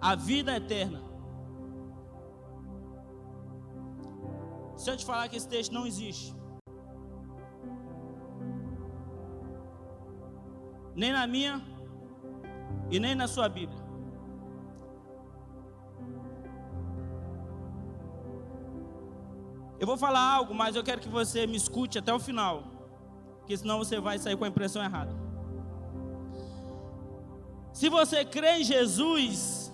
a 0.00 0.14
vida 0.14 0.56
eterna. 0.56 1.02
Se 4.74 4.88
eu 4.90 4.96
te 4.96 5.04
falar 5.04 5.28
que 5.28 5.36
esse 5.36 5.46
texto 5.46 5.70
não 5.70 5.86
existe, 5.86 6.34
nem 10.94 11.12
na 11.12 11.26
minha 11.26 11.62
e 12.90 12.98
nem 12.98 13.14
na 13.14 13.28
sua 13.28 13.50
Bíblia. 13.50 13.84
Eu 19.78 19.86
vou 19.86 19.98
falar 19.98 20.26
algo, 20.36 20.54
mas 20.54 20.74
eu 20.74 20.82
quero 20.82 21.02
que 21.02 21.08
você 21.10 21.46
me 21.46 21.58
escute 21.58 21.98
até 21.98 22.14
o 22.14 22.18
final, 22.18 22.75
porque 23.46 23.56
senão 23.56 23.78
você 23.78 24.00
vai 24.00 24.18
sair 24.18 24.36
com 24.36 24.44
a 24.44 24.48
impressão 24.48 24.82
errada. 24.82 25.14
Se 27.72 27.88
você 27.88 28.24
crê 28.24 28.58
em 28.58 28.64
Jesus, 28.64 29.72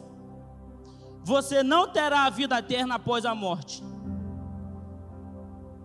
você 1.24 1.62
não 1.62 1.90
terá 1.90 2.26
a 2.26 2.30
vida 2.30 2.58
eterna 2.58 2.96
após 2.96 3.24
a 3.24 3.34
morte. 3.34 3.82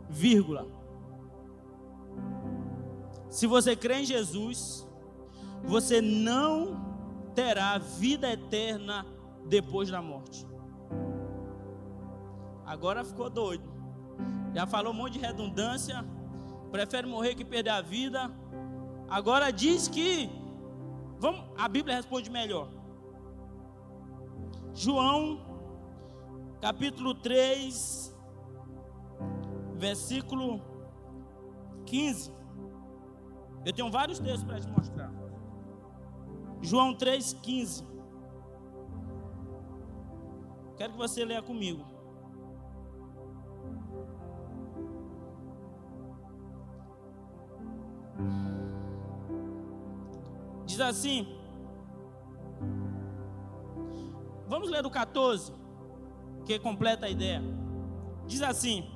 Vírgula. 0.10 0.68
Se 3.30 3.48
você 3.48 3.74
crê 3.74 4.02
em 4.02 4.06
Jesus, 4.06 4.86
você 5.64 6.02
não 6.02 7.32
terá 7.34 7.78
vida 7.78 8.30
eterna 8.30 9.06
depois 9.46 9.90
da 9.90 10.02
morte. 10.02 10.46
Agora 12.66 13.06
ficou 13.06 13.30
doido. 13.30 13.64
Já 14.54 14.68
falou 14.68 14.92
um 14.92 14.96
monte 14.98 15.14
de 15.14 15.20
redundância. 15.20 16.06
Prefere 16.72 17.08
morrer 17.08 17.36
que 17.36 17.46
perder 17.46 17.70
a 17.72 17.82
vida. 17.82 18.32
Agora 19.10 19.52
diz 19.52 19.88
que. 19.88 20.30
Vamos, 21.20 21.44
a 21.58 21.68
Bíblia 21.68 21.96
responde 21.96 22.30
melhor. 22.30 22.70
João, 24.74 25.42
capítulo 26.62 27.16
3, 27.16 28.16
versículo 29.76 30.62
15. 31.86 32.32
Eu 33.66 33.74
tenho 33.74 33.90
vários 33.90 34.20
textos 34.20 34.44
para 34.44 34.60
te 34.60 34.68
mostrar. 34.70 35.12
João 36.62 36.94
3,15. 36.96 37.84
Quero 40.78 40.94
que 40.94 40.98
você 40.98 41.26
leia 41.26 41.42
comigo. 41.42 41.84
Diz 50.68 50.80
assim. 50.80 51.28
Vamos 54.48 54.70
ler 54.70 54.84
do 54.84 54.92
14, 54.92 55.52
que 56.46 56.60
completa 56.60 57.08
a 57.08 57.10
ideia. 57.10 57.42
Diz 58.28 58.44
assim: 58.44 58.88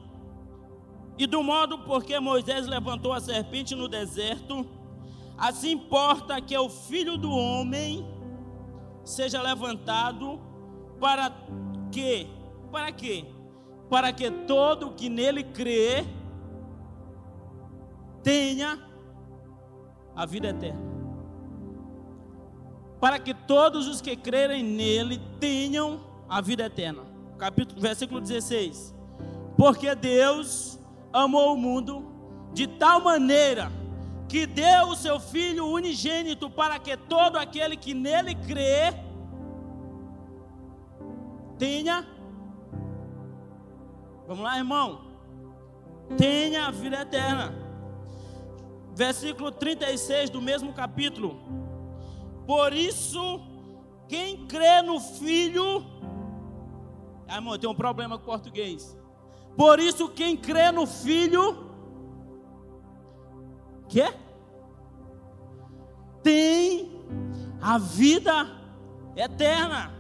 E 1.18 1.26
do 1.26 1.42
modo 1.42 1.80
porque 1.80 2.20
Moisés 2.20 2.68
levantou 2.68 3.12
a 3.12 3.20
serpente 3.20 3.74
no 3.74 3.88
deserto, 3.88 4.66
Assim 5.42 5.72
importa 5.72 6.40
que 6.40 6.56
o 6.56 6.70
filho 6.70 7.18
do 7.18 7.32
homem 7.32 8.06
seja 9.04 9.42
levantado 9.42 10.40
para 11.00 11.34
que? 11.92 12.28
Para 12.72 12.92
quê? 12.92 13.26
Para 13.90 14.14
que 14.14 14.30
todo 14.30 14.94
que 14.94 15.10
nele 15.10 15.44
crê 15.44 16.06
tenha 18.22 18.78
a 20.16 20.28
vida 20.28 20.50
eterna. 20.50 21.01
Para 23.02 23.18
que 23.18 23.34
todos 23.34 23.88
os 23.88 24.00
que 24.00 24.16
crerem 24.16 24.64
nele 24.64 25.20
tenham 25.40 26.00
a 26.30 26.40
vida 26.40 26.66
eterna. 26.66 27.02
Capítulo, 27.38 27.82
versículo 27.82 28.22
16. 28.22 28.96
Porque 29.58 29.94
Deus 29.96 30.80
amou 31.12 31.56
o 31.56 31.58
mundo 31.58 32.06
de 32.54 32.68
tal 32.68 33.02
maneira 33.02 33.72
que 34.30 34.46
deu 34.46 34.90
o 34.90 34.96
seu 34.96 35.20
Filho 35.20 35.66
unigênito 35.66 36.50
para 36.50 36.78
que 36.78 36.96
todo 36.96 37.38
aquele 37.38 37.76
que 37.76 37.94
nele 37.94 38.36
crê 38.36 38.94
tenha. 41.58 42.08
Vamos 44.28 44.44
lá, 44.44 44.58
irmão. 44.58 45.02
Tenha 46.18 46.68
a 46.68 46.72
vida 46.72 47.02
eterna. 47.02 47.54
Versículo 48.96 49.52
36 49.52 50.30
do 50.30 50.42
mesmo 50.42 50.72
capítulo. 50.72 51.40
Por 52.52 52.74
isso, 52.74 53.40
quem 54.10 54.46
crê 54.46 54.82
no 54.82 55.00
Filho. 55.00 55.86
Ah, 57.26 57.36
irmão, 57.36 57.58
tem 57.58 57.70
um 57.70 57.74
problema 57.74 58.18
com 58.18 58.26
português. 58.26 58.98
Por 59.56 59.80
isso, 59.80 60.10
quem 60.10 60.36
crê 60.36 60.70
no 60.70 60.86
Filho 60.86 61.46
Quê? 63.88 64.14
Tem 66.22 66.92
a 67.62 67.78
vida 67.78 68.36
eterna. 69.16 69.94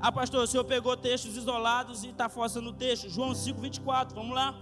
Ah, 0.00 0.12
pastor, 0.12 0.44
o 0.44 0.46
senhor 0.46 0.64
pegou 0.64 0.96
textos 0.96 1.36
isolados 1.36 2.04
e 2.04 2.10
está 2.10 2.28
forçando 2.28 2.70
o 2.70 2.72
texto. 2.72 3.08
João 3.08 3.34
5, 3.34 3.60
24, 3.60 4.14
vamos 4.14 4.36
lá. 4.36 4.56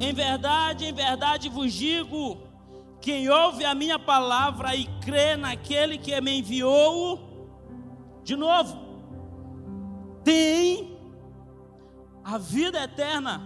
Em 0.00 0.12
verdade, 0.12 0.84
em 0.84 0.92
verdade 0.92 1.48
vos 1.48 1.72
digo: 1.72 2.45
quem 3.06 3.28
ouve 3.28 3.64
a 3.64 3.72
minha 3.72 4.00
palavra 4.00 4.74
e 4.74 4.84
crê 5.00 5.36
naquele 5.36 5.96
que 5.96 6.20
me 6.20 6.40
enviou, 6.40 7.20
de 8.24 8.34
novo, 8.34 8.76
tem 10.24 10.98
a 12.24 12.36
vida 12.36 12.82
eterna. 12.82 13.40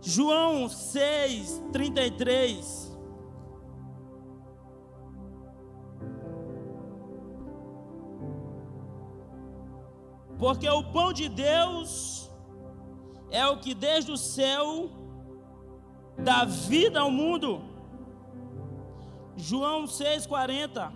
João 0.00 0.68
6, 0.68 1.64
33. 1.72 2.96
Porque 10.38 10.68
o 10.68 10.84
pão 10.92 11.12
de 11.12 11.28
Deus 11.28 12.30
é 13.32 13.44
o 13.48 13.58
que 13.58 13.74
desde 13.74 14.12
o 14.12 14.16
céu 14.16 14.99
dá 16.18 16.44
vida 16.44 17.00
ao 17.00 17.10
mundo. 17.10 17.62
João 19.36 19.84
6,40. 19.84 20.92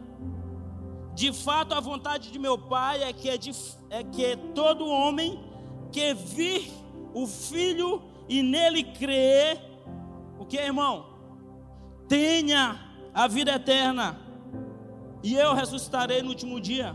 De 1.14 1.32
fato, 1.32 1.74
a 1.74 1.80
vontade 1.80 2.30
de 2.30 2.38
meu 2.38 2.58
Pai 2.58 3.02
é 3.02 3.12
que, 3.12 3.30
é, 3.30 3.38
de, 3.38 3.52
é 3.90 4.02
que 4.02 4.36
todo 4.54 4.86
homem 4.86 5.42
que 5.92 6.12
vir 6.12 6.70
o 7.14 7.26
Filho 7.26 8.02
e 8.28 8.42
nele 8.42 8.82
crer, 8.82 9.62
o 10.38 10.44
que, 10.44 10.56
irmão? 10.56 11.06
Tenha 12.08 12.80
a 13.14 13.28
vida 13.28 13.52
eterna, 13.52 14.18
e 15.22 15.34
eu 15.34 15.54
ressuscitarei 15.54 16.20
no 16.20 16.28
último 16.28 16.60
dia. 16.60 16.94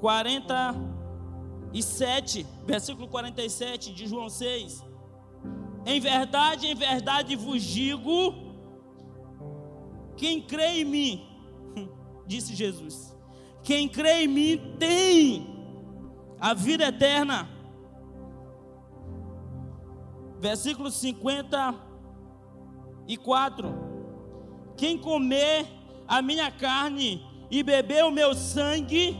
47, 0.00 2.44
versículo 2.66 3.08
47 3.08 3.94
de 3.94 4.06
João 4.06 4.28
6. 4.28 4.84
Em 5.86 6.00
verdade, 6.00 6.66
em 6.66 6.74
verdade 6.74 7.36
vos 7.36 7.62
digo: 7.62 8.34
quem 10.16 10.40
crê 10.40 10.80
em 10.80 10.84
mim, 10.84 11.28
disse 12.26 12.54
Jesus, 12.54 13.14
quem 13.62 13.88
crê 13.88 14.24
em 14.24 14.28
mim 14.28 14.76
tem 14.78 15.46
a 16.40 16.54
vida 16.54 16.84
eterna. 16.86 17.48
Versículo 20.40 20.90
54: 20.90 21.74
Quem 24.76 24.98
comer 24.98 25.66
a 26.08 26.22
minha 26.22 26.50
carne 26.50 27.26
e 27.50 27.62
beber 27.62 28.04
o 28.04 28.10
meu 28.10 28.34
sangue, 28.34 29.16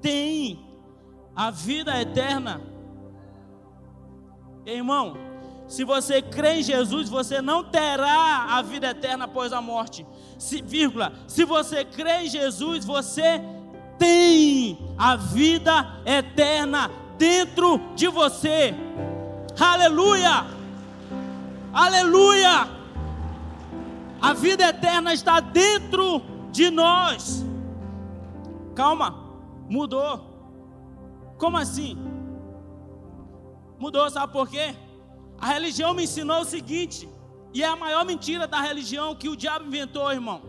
tem 0.00 0.64
a 1.34 1.50
vida 1.50 2.00
eterna 2.00 2.69
Irmão, 4.66 5.16
se 5.66 5.84
você 5.84 6.20
crê 6.20 6.60
em 6.60 6.62
Jesus, 6.62 7.08
você 7.08 7.40
não 7.40 7.62
terá 7.62 8.46
a 8.50 8.62
vida 8.62 8.88
eterna 8.88 9.26
após 9.26 9.52
a 9.52 9.60
morte. 9.60 10.06
Se, 10.36 10.60
vírgula, 10.60 11.12
se 11.28 11.44
você 11.44 11.84
crê 11.84 12.22
em 12.22 12.28
Jesus, 12.28 12.84
você 12.84 13.40
tem 13.98 14.78
a 14.98 15.14
vida 15.14 16.00
eterna 16.04 16.90
dentro 17.16 17.80
de 17.94 18.08
você. 18.08 18.74
Aleluia! 19.58 20.44
Aleluia! 21.72 22.68
A 24.20 24.32
vida 24.32 24.64
eterna 24.68 25.14
está 25.14 25.38
dentro 25.38 26.20
de 26.50 26.70
nós. 26.70 27.44
Calma, 28.74 29.14
mudou. 29.68 30.20
Como 31.38 31.56
assim? 31.56 32.09
Mudou, 33.80 34.10
sabe 34.10 34.30
por 34.30 34.46
quê? 34.46 34.76
A 35.38 35.46
religião 35.46 35.94
me 35.94 36.04
ensinou 36.04 36.42
o 36.42 36.44
seguinte, 36.44 37.08
e 37.54 37.62
é 37.62 37.66
a 37.66 37.74
maior 37.74 38.04
mentira 38.04 38.46
da 38.46 38.60
religião 38.60 39.14
que 39.14 39.26
o 39.26 39.34
diabo 39.34 39.64
inventou, 39.64 40.12
irmão. 40.12 40.42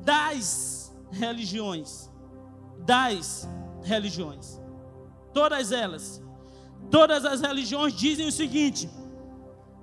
Das 0.00 0.90
religiões, 1.12 2.10
das 2.78 3.46
religiões, 3.82 4.58
todas 5.34 5.70
elas, 5.70 6.22
todas 6.90 7.26
as 7.26 7.42
religiões 7.42 7.92
dizem 7.92 8.26
o 8.26 8.32
seguinte: 8.32 8.88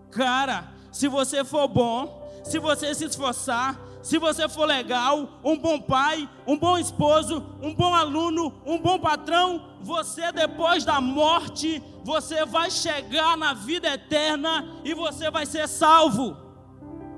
cara, 0.10 0.74
se 0.92 1.08
você 1.08 1.46
for 1.46 1.68
bom, 1.68 2.28
se 2.44 2.58
você 2.58 2.96
se 2.96 3.06
esforçar, 3.06 3.80
se 4.02 4.18
você 4.18 4.50
for 4.50 4.66
legal, 4.66 5.40
um 5.44 5.56
bom 5.56 5.80
pai, 5.80 6.28
um 6.48 6.58
bom 6.58 6.76
esposo, 6.76 7.46
um 7.62 7.76
bom 7.76 7.94
aluno, 7.94 8.52
um 8.66 8.80
bom 8.80 9.00
patrão, 9.00 9.71
você 9.82 10.32
depois 10.32 10.86
da 10.86 11.02
morte, 11.02 11.82
você 12.04 12.46
vai 12.46 12.70
chegar 12.72 13.38
na 13.38 13.54
vida 13.54 13.88
eterna 13.88 14.82
e 14.84 14.94
você 14.94 15.30
vai 15.30 15.46
ser 15.46 15.68
salvo. 15.68 16.38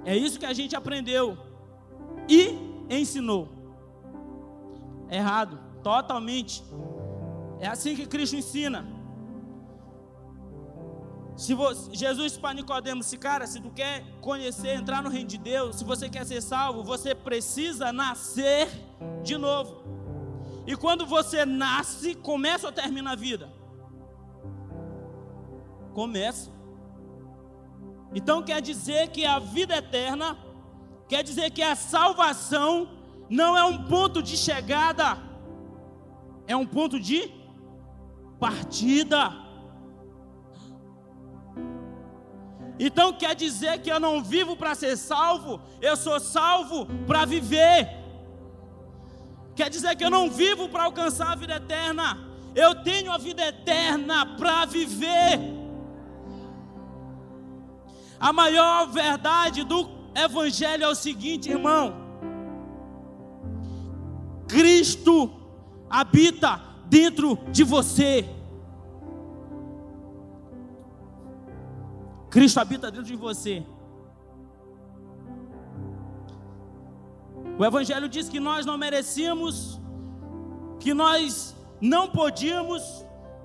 É 0.05 0.15
isso 0.15 0.39
que 0.39 0.45
a 0.45 0.53
gente 0.53 0.75
aprendeu 0.75 1.37
e 2.27 2.57
ensinou. 2.89 3.49
Errado, 5.09 5.59
totalmente. 5.83 6.63
É 7.59 7.67
assim 7.67 7.95
que 7.95 8.05
Cristo 8.05 8.35
ensina. 8.35 8.85
Se 11.35 11.53
você, 11.53 11.93
Jesus 11.95 12.37
para 12.37 12.53
Nicodemos, 12.53 13.07
se 13.07 13.17
cara, 13.17 13.47
se 13.47 13.59
tu 13.59 13.71
quer 13.71 14.03
conhecer, 14.21 14.75
entrar 14.75 15.01
no 15.01 15.09
reino 15.09 15.27
de 15.27 15.37
Deus, 15.37 15.77
se 15.77 15.83
você 15.83 16.07
quer 16.07 16.25
ser 16.25 16.41
salvo, 16.41 16.83
você 16.83 17.15
precisa 17.15 17.91
nascer 17.91 18.69
de 19.23 19.37
novo. 19.37 19.83
E 20.65 20.75
quando 20.75 21.05
você 21.05 21.45
nasce, 21.45 22.15
começa 22.15 22.67
ou 22.67 22.73
termina 22.73 23.11
a 23.11 23.15
vida? 23.15 23.51
Começa. 25.93 26.51
Então 28.15 28.43
quer 28.43 28.61
dizer 28.61 29.09
que 29.09 29.25
a 29.25 29.39
vida 29.39 29.75
eterna, 29.75 30.37
quer 31.07 31.23
dizer 31.23 31.51
que 31.51 31.61
a 31.61 31.75
salvação 31.75 32.89
não 33.29 33.57
é 33.57 33.63
um 33.63 33.85
ponto 33.85 34.21
de 34.21 34.37
chegada, 34.37 35.17
é 36.47 36.55
um 36.55 36.65
ponto 36.65 36.99
de 36.99 37.31
partida. 38.39 39.43
Então 42.79 43.13
quer 43.13 43.35
dizer 43.35 43.81
que 43.81 43.91
eu 43.91 43.99
não 43.99 44.23
vivo 44.23 44.55
para 44.55 44.75
ser 44.75 44.95
salvo, 44.97 45.61
eu 45.81 45.95
sou 45.95 46.19
salvo 46.19 46.85
para 47.07 47.25
viver. 47.25 48.02
Quer 49.55 49.69
dizer 49.69 49.95
que 49.95 50.03
eu 50.03 50.09
não 50.09 50.29
vivo 50.29 50.67
para 50.67 50.83
alcançar 50.83 51.31
a 51.31 51.35
vida 51.35 51.55
eterna, 51.55 52.17
eu 52.55 52.83
tenho 52.83 53.11
a 53.11 53.17
vida 53.17 53.45
eterna 53.45 54.25
para 54.37 54.65
viver. 54.65 55.39
A 58.19 58.31
maior 58.31 58.87
verdade 58.87 59.63
do 59.63 59.89
Evangelho 60.15 60.83
é 60.83 60.87
o 60.87 60.95
seguinte, 60.95 61.49
irmão: 61.49 61.93
Cristo 64.47 65.31
habita 65.89 66.61
dentro 66.85 67.37
de 67.51 67.63
você. 67.63 68.27
Cristo 72.29 72.59
habita 72.59 72.89
dentro 72.89 73.05
de 73.05 73.15
você. 73.15 73.63
O 77.57 77.63
Evangelho 77.63 78.09
diz 78.09 78.27
que 78.27 78.39
nós 78.39 78.65
não 78.65 78.77
merecíamos, 78.77 79.79
que 80.79 80.93
nós 80.93 81.55
não 81.79 82.07
podíamos, 82.07 82.81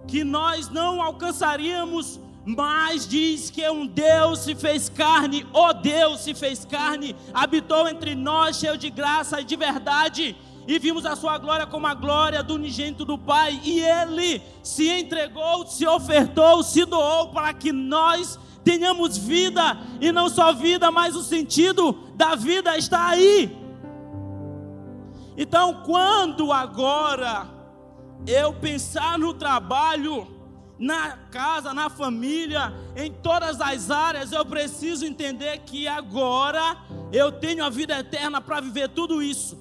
que 0.06 0.24
nós 0.24 0.70
não 0.70 1.02
alcançaríamos, 1.02 2.18
mas 2.46 3.06
diz 3.06 3.50
que 3.50 3.68
um 3.68 3.86
Deus 3.86 4.38
se 4.40 4.54
fez 4.54 4.88
carne, 4.88 5.44
o 5.52 5.58
oh 5.58 5.74
Deus 5.74 6.20
se 6.20 6.32
fez 6.32 6.64
carne, 6.64 7.14
habitou 7.34 7.86
entre 7.86 8.14
nós, 8.14 8.58
cheio 8.58 8.78
de 8.78 8.88
graça 8.88 9.42
e 9.42 9.44
de 9.44 9.56
verdade, 9.56 10.34
e 10.66 10.78
vimos 10.78 11.04
a 11.04 11.14
sua 11.14 11.36
glória 11.36 11.66
como 11.66 11.86
a 11.86 11.92
glória 11.92 12.42
do 12.42 12.54
unigênito 12.54 13.04
do 13.04 13.18
Pai, 13.18 13.60
e 13.62 13.80
ele 13.80 14.40
se 14.62 14.88
entregou, 14.88 15.66
se 15.66 15.86
ofertou, 15.86 16.62
se 16.62 16.86
doou 16.86 17.28
para 17.28 17.52
que 17.52 17.72
nós 17.72 18.38
tenhamos 18.64 19.18
vida, 19.18 19.76
e 20.00 20.10
não 20.10 20.30
só 20.30 20.54
vida, 20.54 20.90
mas 20.90 21.14
o 21.14 21.22
sentido 21.22 21.92
da 22.14 22.34
vida 22.34 22.78
está 22.78 23.08
aí. 23.08 23.67
Então, 25.40 25.84
quando 25.84 26.52
agora 26.52 27.48
eu 28.26 28.52
pensar 28.52 29.16
no 29.16 29.32
trabalho, 29.32 30.26
na 30.76 31.16
casa, 31.30 31.72
na 31.72 31.88
família, 31.88 32.74
em 32.96 33.12
todas 33.12 33.60
as 33.60 33.88
áreas, 33.88 34.32
eu 34.32 34.44
preciso 34.44 35.06
entender 35.06 35.58
que 35.60 35.86
agora 35.86 36.76
eu 37.12 37.30
tenho 37.30 37.64
a 37.64 37.70
vida 37.70 37.96
eterna 37.96 38.40
para 38.40 38.60
viver 38.60 38.88
tudo 38.88 39.22
isso. 39.22 39.56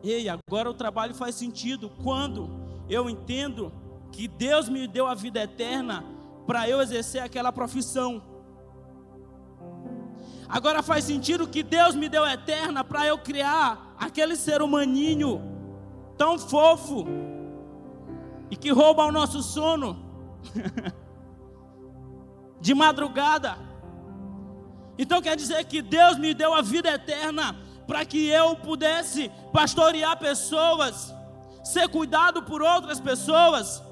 Ei, 0.00 0.28
agora 0.28 0.70
o 0.70 0.74
trabalho 0.74 1.12
faz 1.12 1.34
sentido 1.34 1.90
quando 2.04 2.48
eu 2.88 3.10
entendo 3.10 3.72
que 4.12 4.28
Deus 4.28 4.68
me 4.68 4.86
deu 4.86 5.08
a 5.08 5.14
vida 5.14 5.42
eterna 5.42 6.04
para 6.46 6.68
eu 6.68 6.80
exercer 6.80 7.20
aquela 7.20 7.50
profissão. 7.50 8.29
Agora 10.50 10.82
faz 10.82 11.04
sentido 11.04 11.46
que 11.46 11.62
Deus 11.62 11.94
me 11.94 12.08
deu 12.08 12.26
eterna 12.26 12.82
para 12.82 13.06
eu 13.06 13.16
criar 13.16 13.94
aquele 13.98 14.34
ser 14.34 14.60
humaninho 14.60 15.40
tão 16.18 16.38
fofo 16.38 17.06
e 18.50 18.56
que 18.56 18.70
rouba 18.70 19.04
o 19.04 19.12
nosso 19.12 19.42
sono 19.42 19.96
de 22.60 22.74
madrugada. 22.74 23.56
Então 24.98 25.22
quer 25.22 25.36
dizer 25.36 25.64
que 25.66 25.80
Deus 25.80 26.18
me 26.18 26.34
deu 26.34 26.52
a 26.52 26.60
vida 26.60 26.90
eterna 26.90 27.56
para 27.86 28.04
que 28.04 28.26
eu 28.26 28.56
pudesse 28.56 29.30
pastorear 29.52 30.18
pessoas, 30.18 31.14
ser 31.62 31.88
cuidado 31.88 32.42
por 32.42 32.60
outras 32.60 32.98
pessoas 32.98 33.82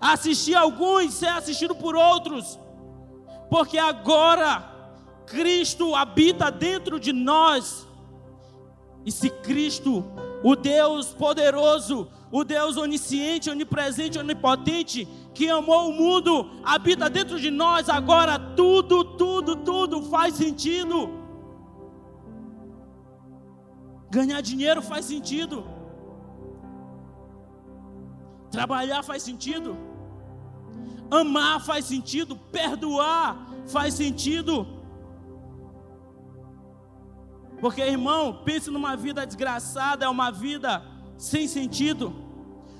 assistir 0.00 0.54
alguns, 0.54 1.14
ser 1.14 1.28
assistido 1.28 1.74
por 1.74 1.96
outros, 1.96 2.58
porque 3.50 3.78
agora 3.78 4.77
Cristo 5.30 5.94
habita 5.94 6.50
dentro 6.50 6.98
de 6.98 7.12
nós. 7.12 7.86
E 9.04 9.12
se 9.12 9.30
Cristo, 9.30 10.04
o 10.42 10.54
Deus 10.54 11.08
poderoso, 11.08 12.08
o 12.30 12.44
Deus 12.44 12.76
onisciente, 12.76 13.50
onipresente, 13.50 14.18
onipotente, 14.18 15.08
que 15.34 15.48
amou 15.48 15.88
o 15.88 15.92
mundo, 15.92 16.50
habita 16.64 17.08
dentro 17.08 17.38
de 17.38 17.50
nós, 17.50 17.88
agora 17.88 18.38
tudo, 18.38 19.04
tudo, 19.16 19.56
tudo 19.56 20.02
faz 20.02 20.34
sentido. 20.34 21.10
Ganhar 24.10 24.40
dinheiro 24.40 24.82
faz 24.82 25.04
sentido. 25.04 25.64
Trabalhar 28.50 29.02
faz 29.02 29.22
sentido. 29.22 29.76
Amar 31.10 31.60
faz 31.64 31.84
sentido. 31.84 32.36
Perdoar 32.36 33.46
faz 33.66 33.94
sentido. 33.94 34.77
Porque, 37.60 37.80
irmão, 37.82 38.42
pense 38.44 38.70
numa 38.70 38.96
vida 38.96 39.26
desgraçada, 39.26 40.04
é 40.04 40.08
uma 40.08 40.30
vida 40.30 40.82
sem 41.16 41.48
sentido. 41.48 42.14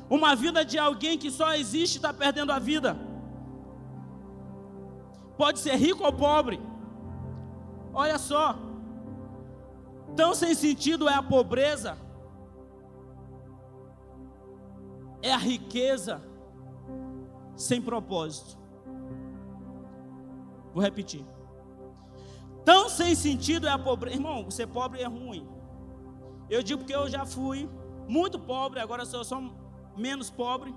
Uma 0.08 0.34
vida 0.34 0.64
de 0.64 0.78
alguém 0.78 1.18
que 1.18 1.30
só 1.30 1.54
existe 1.54 1.94
e 1.94 1.98
está 1.98 2.12
perdendo 2.12 2.52
a 2.52 2.58
vida. 2.58 2.96
Pode 5.36 5.58
ser 5.58 5.74
rico 5.76 6.04
ou 6.04 6.12
pobre. 6.12 6.60
Olha 7.92 8.18
só. 8.18 8.56
Tão 10.16 10.34
sem 10.34 10.54
sentido 10.54 11.08
é 11.08 11.14
a 11.14 11.22
pobreza, 11.22 11.96
é 15.22 15.32
a 15.32 15.36
riqueza 15.36 16.22
sem 17.54 17.80
propósito. 17.80 18.58
Vou 20.72 20.82
repetir. 20.82 21.24
Tão 22.68 22.86
sem 22.90 23.14
sentido 23.14 23.66
é 23.66 23.70
a 23.70 23.78
pobreza. 23.78 24.16
Irmão, 24.16 24.50
ser 24.50 24.66
pobre 24.66 25.00
é 25.00 25.06
ruim. 25.06 25.48
Eu 26.50 26.62
digo 26.62 26.80
porque 26.80 26.94
eu 26.94 27.08
já 27.08 27.24
fui 27.24 27.66
muito 28.06 28.38
pobre, 28.38 28.78
agora 28.78 29.06
sou 29.06 29.24
só 29.24 29.42
menos 29.96 30.28
pobre. 30.28 30.74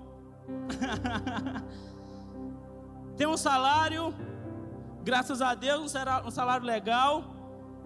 Tenho 3.14 3.28
um 3.28 3.36
salário, 3.36 4.14
graças 5.04 5.42
a 5.42 5.54
Deus, 5.54 5.92
um 6.24 6.30
salário 6.30 6.64
legal. 6.64 7.24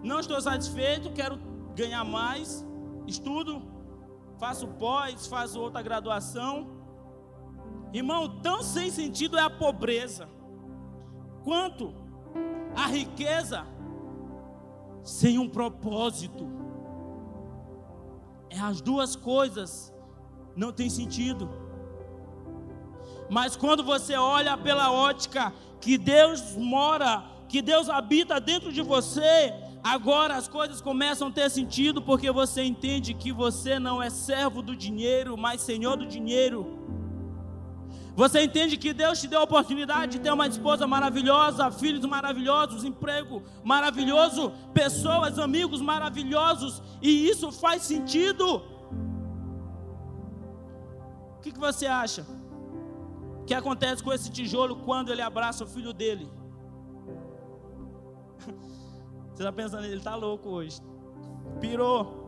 Não 0.05 0.21
estou 0.21 0.41
satisfeito, 0.41 1.11
quero 1.11 1.37
ganhar 1.75 2.05
mais. 2.05 2.65
Estudo, 3.09 3.61
faço 4.39 4.69
pós, 4.69 5.27
faço 5.27 5.61
outra 5.61 5.83
graduação. 5.83 6.69
Irmão, 7.93 8.41
tão 8.41 8.63
sem 8.63 8.89
sentido 8.89 9.37
é 9.37 9.43
a 9.43 9.51
pobreza, 9.51 10.29
quanto 11.43 11.93
a 12.77 12.87
riqueza 12.87 13.75
sem 15.07 15.39
um 15.39 15.49
propósito. 15.49 16.47
É 18.51 18.59
as 18.59 18.81
duas 18.81 19.15
coisas 19.15 19.95
não 20.57 20.73
tem 20.73 20.91
sentido. 20.91 21.49
Mas 23.31 23.55
quando 23.57 23.85
você 23.85 24.17
olha 24.17 24.57
pela 24.57 24.91
ótica 24.91 25.53
que 25.81 25.97
Deus 25.97 26.57
mora, 26.57 27.25
que 27.49 27.63
Deus 27.63 27.89
habita 27.89 28.41
dentro 28.41 28.73
de 28.73 28.83
você, 28.83 29.55
agora 29.83 30.35
as 30.35 30.49
coisas 30.49 30.81
começam 30.81 31.29
a 31.29 31.33
ter 31.33 31.49
sentido 31.51 32.03
porque 32.03 32.31
você 32.33 32.65
entende 32.65 33.15
que 33.15 33.31
você 33.31 33.79
não 33.79 34.03
é 34.03 34.11
servo 34.11 34.61
do 34.61 34.75
dinheiro, 34.75 35.37
mas 35.37 35.61
senhor 35.61 35.97
do 35.97 36.07
dinheiro. 36.07 36.67
Você 38.17 38.43
entende 38.43 38.79
que 38.79 38.95
Deus 38.95 39.21
te 39.21 39.29
deu 39.29 39.41
a 39.41 39.45
oportunidade 39.45 40.13
de 40.13 40.21
ter 40.25 40.33
uma 40.33 40.47
esposa 40.47 40.87
maravilhosa, 40.87 41.71
filhos 41.71 42.05
maravilhosos, 42.07 42.83
emprego 42.83 43.43
maravilhoso, 43.63 44.53
pessoas, 44.73 45.39
amigos 45.39 45.83
maravilhosos, 45.83 46.83
e 47.03 47.29
isso 47.29 47.53
faz 47.53 47.83
sentido. 47.83 48.63
O 51.37 51.41
que, 51.43 51.53
que 51.53 51.61
você 51.61 51.87
acha? 51.87 52.27
Que 53.47 53.53
acontece 53.53 54.03
com 54.03 54.13
esse 54.15 54.31
tijolo 54.31 54.77
quando 54.77 55.13
ele 55.13 55.21
abraça 55.21 55.65
o 55.65 55.67
filho 55.67 55.93
dele? 55.93 56.27
Você 59.33 59.43
está 59.43 59.53
pensando, 59.53 59.85
ele 59.85 59.97
está 59.97 60.15
louco 60.17 60.49
hoje. 60.49 60.81
Pirou. 61.61 62.25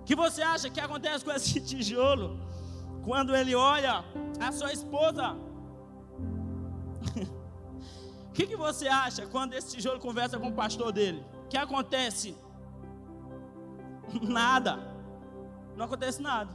O 0.00 0.04
que 0.04 0.16
você 0.16 0.42
acha 0.42 0.68
que 0.68 0.80
acontece 0.80 1.24
com 1.24 1.30
esse 1.30 1.60
tijolo? 1.70 2.40
Quando 3.04 3.36
ele 3.36 3.54
olha 3.54 4.04
a 4.40 4.52
sua 4.52 4.72
esposa. 4.72 5.36
O 8.28 8.32
que, 8.32 8.46
que 8.46 8.56
você 8.56 8.88
acha 8.88 9.26
quando 9.26 9.54
esse 9.54 9.76
tijolo 9.76 10.00
conversa 10.00 10.38
com 10.38 10.48
o 10.48 10.54
pastor 10.54 10.92
dele? 10.92 11.24
O 11.44 11.48
que 11.48 11.56
acontece? 11.56 12.36
Nada. 14.22 14.78
Não 15.76 15.84
acontece 15.86 16.22
nada. 16.22 16.50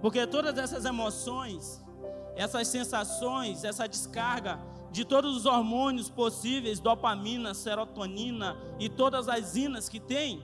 Porque 0.00 0.26
todas 0.26 0.56
essas 0.56 0.84
emoções, 0.84 1.84
essas 2.34 2.66
sensações, 2.68 3.64
essa 3.64 3.86
descarga 3.86 4.58
de 4.90 5.04
todos 5.04 5.36
os 5.36 5.46
hormônios 5.46 6.10
possíveis, 6.10 6.80
dopamina, 6.80 7.54
serotonina 7.54 8.56
e 8.78 8.88
todas 8.88 9.28
as 9.28 9.54
inas 9.54 9.88
que 9.88 10.00
tem, 10.00 10.42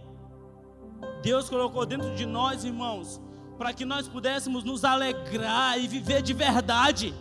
Deus 1.22 1.48
colocou 1.48 1.84
dentro 1.84 2.14
de 2.14 2.26
nós, 2.26 2.64
irmãos, 2.64 3.20
para 3.58 3.72
que 3.72 3.84
nós 3.84 4.06
pudéssemos 4.08 4.64
nos 4.64 4.84
alegrar 4.84 5.78
e 5.78 5.88
viver 5.88 6.22
de 6.22 6.32
verdade, 6.32 7.14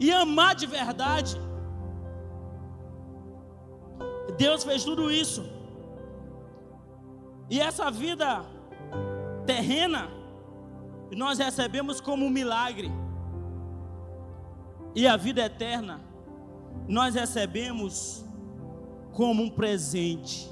e 0.00 0.12
amar 0.12 0.54
de 0.54 0.66
verdade. 0.66 1.36
Deus 4.38 4.64
fez 4.64 4.84
tudo 4.84 5.10
isso, 5.10 5.44
e 7.48 7.60
essa 7.60 7.90
vida 7.90 8.44
terrena, 9.46 10.08
nós 11.14 11.38
recebemos 11.38 12.00
como 12.00 12.26
um 12.26 12.30
milagre, 12.30 12.90
e 14.94 15.06
a 15.06 15.16
vida 15.16 15.42
eterna, 15.44 16.00
nós 16.88 17.14
recebemos 17.14 18.24
como 19.12 19.42
um 19.42 19.50
presente. 19.50 20.50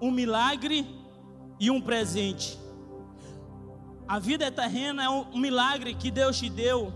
Um 0.00 0.10
milagre 0.10 0.99
e 1.60 1.70
um 1.70 1.80
presente. 1.80 2.58
A 4.08 4.18
vida 4.18 4.50
terrena 4.50 5.04
é 5.04 5.08
um 5.10 5.36
milagre 5.38 5.94
que 5.94 6.10
Deus 6.10 6.38
te 6.38 6.48
deu, 6.48 6.92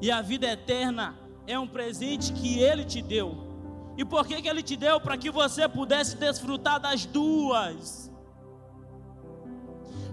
e 0.00 0.10
a 0.10 0.22
vida 0.22 0.46
eterna 0.46 1.14
é 1.46 1.56
um 1.58 1.68
presente 1.68 2.32
que 2.32 2.58
Ele 2.58 2.84
te 2.84 3.02
deu. 3.02 3.52
E 3.96 4.04
por 4.04 4.26
que, 4.26 4.40
que 4.40 4.48
Ele 4.48 4.62
te 4.62 4.74
deu? 4.74 4.98
Para 4.98 5.18
que 5.18 5.30
você 5.30 5.68
pudesse 5.68 6.16
desfrutar 6.16 6.80
das 6.80 7.04
duas, 7.04 8.10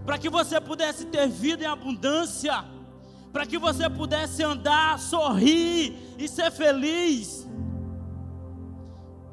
para 0.06 0.18
que 0.18 0.30
você 0.30 0.60
pudesse 0.60 1.06
ter 1.06 1.28
vida 1.30 1.64
em 1.64 1.68
abundância, 1.68 2.66
para 3.32 3.46
que 3.46 3.58
você 3.58 3.90
pudesse 3.90 4.44
andar, 4.44 5.00
sorrir 5.00 5.98
e 6.18 6.28
ser 6.28 6.52
feliz, 6.52 7.48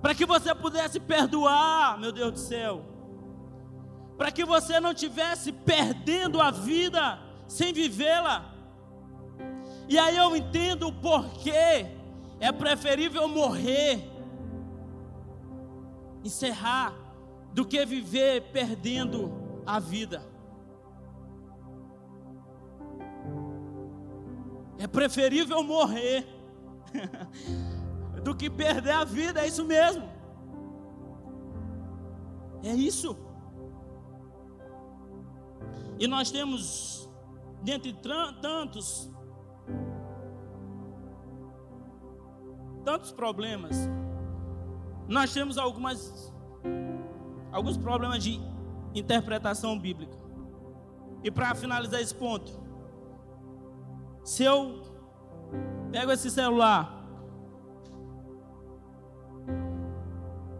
para 0.00 0.14
que 0.14 0.24
você 0.24 0.54
pudesse 0.54 1.00
perdoar, 1.00 1.98
meu 1.98 2.12
Deus 2.12 2.32
do 2.32 2.38
céu 2.38 2.95
para 4.16 4.32
que 4.32 4.44
você 4.44 4.80
não 4.80 4.94
tivesse 4.94 5.52
perdendo 5.52 6.40
a 6.40 6.50
vida 6.50 7.18
sem 7.46 7.72
vivê-la. 7.72 8.52
E 9.88 9.98
aí 9.98 10.16
eu 10.16 10.34
entendo 10.34 10.88
o 10.88 10.92
porquê 10.92 11.86
é 12.40 12.50
preferível 12.50 13.28
morrer, 13.28 14.10
encerrar, 16.24 16.94
do 17.52 17.64
que 17.64 17.84
viver 17.86 18.50
perdendo 18.52 19.32
a 19.64 19.78
vida. 19.78 20.22
É 24.78 24.86
preferível 24.86 25.62
morrer 25.62 26.26
do 28.22 28.34
que 28.34 28.50
perder 28.50 28.90
a 28.90 29.04
vida, 29.04 29.40
é 29.40 29.46
isso 29.46 29.64
mesmo. 29.64 30.06
É 32.62 32.74
isso. 32.74 33.25
E 35.98 36.06
nós 36.06 36.30
temos, 36.30 37.08
dentre 37.62 37.92
tantos, 37.94 39.10
tantos 42.84 43.12
problemas, 43.12 43.88
nós 45.08 45.32
temos 45.32 45.56
algumas, 45.56 46.32
alguns 47.50 47.78
problemas 47.78 48.22
de 48.22 48.40
interpretação 48.94 49.78
bíblica. 49.78 50.16
E 51.24 51.30
para 51.30 51.54
finalizar 51.54 52.00
esse 52.00 52.14
ponto, 52.14 52.52
se 54.22 54.44
eu 54.44 54.82
pego 55.90 56.12
esse 56.12 56.30
celular 56.30 56.94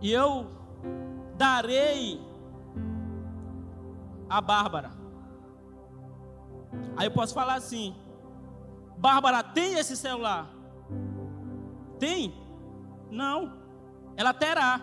e 0.01 0.11
eu 0.11 0.51
darei 1.37 2.21
a 4.29 4.41
Bárbara 4.41 5.06
Aí 6.97 7.07
eu 7.07 7.11
posso 7.11 7.35
falar 7.35 7.55
assim: 7.55 7.95
Bárbara, 8.97 9.43
tem 9.43 9.75
esse 9.75 9.97
celular? 9.97 10.51
Tem? 11.99 12.35
Não. 13.11 13.53
Ela 14.17 14.33
terá. 14.33 14.81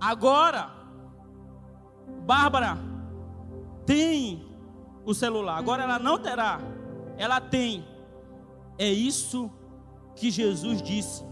Agora, 0.00 0.70
Bárbara 2.24 2.78
tem 3.84 4.48
o 5.04 5.12
celular. 5.12 5.58
Agora 5.58 5.82
ela 5.82 5.98
não 5.98 6.18
terá. 6.18 6.60
Ela 7.18 7.40
tem. 7.40 7.84
É 8.78 8.88
isso 8.88 9.50
que 10.14 10.30
Jesus 10.30 10.80
disse. 10.80 11.24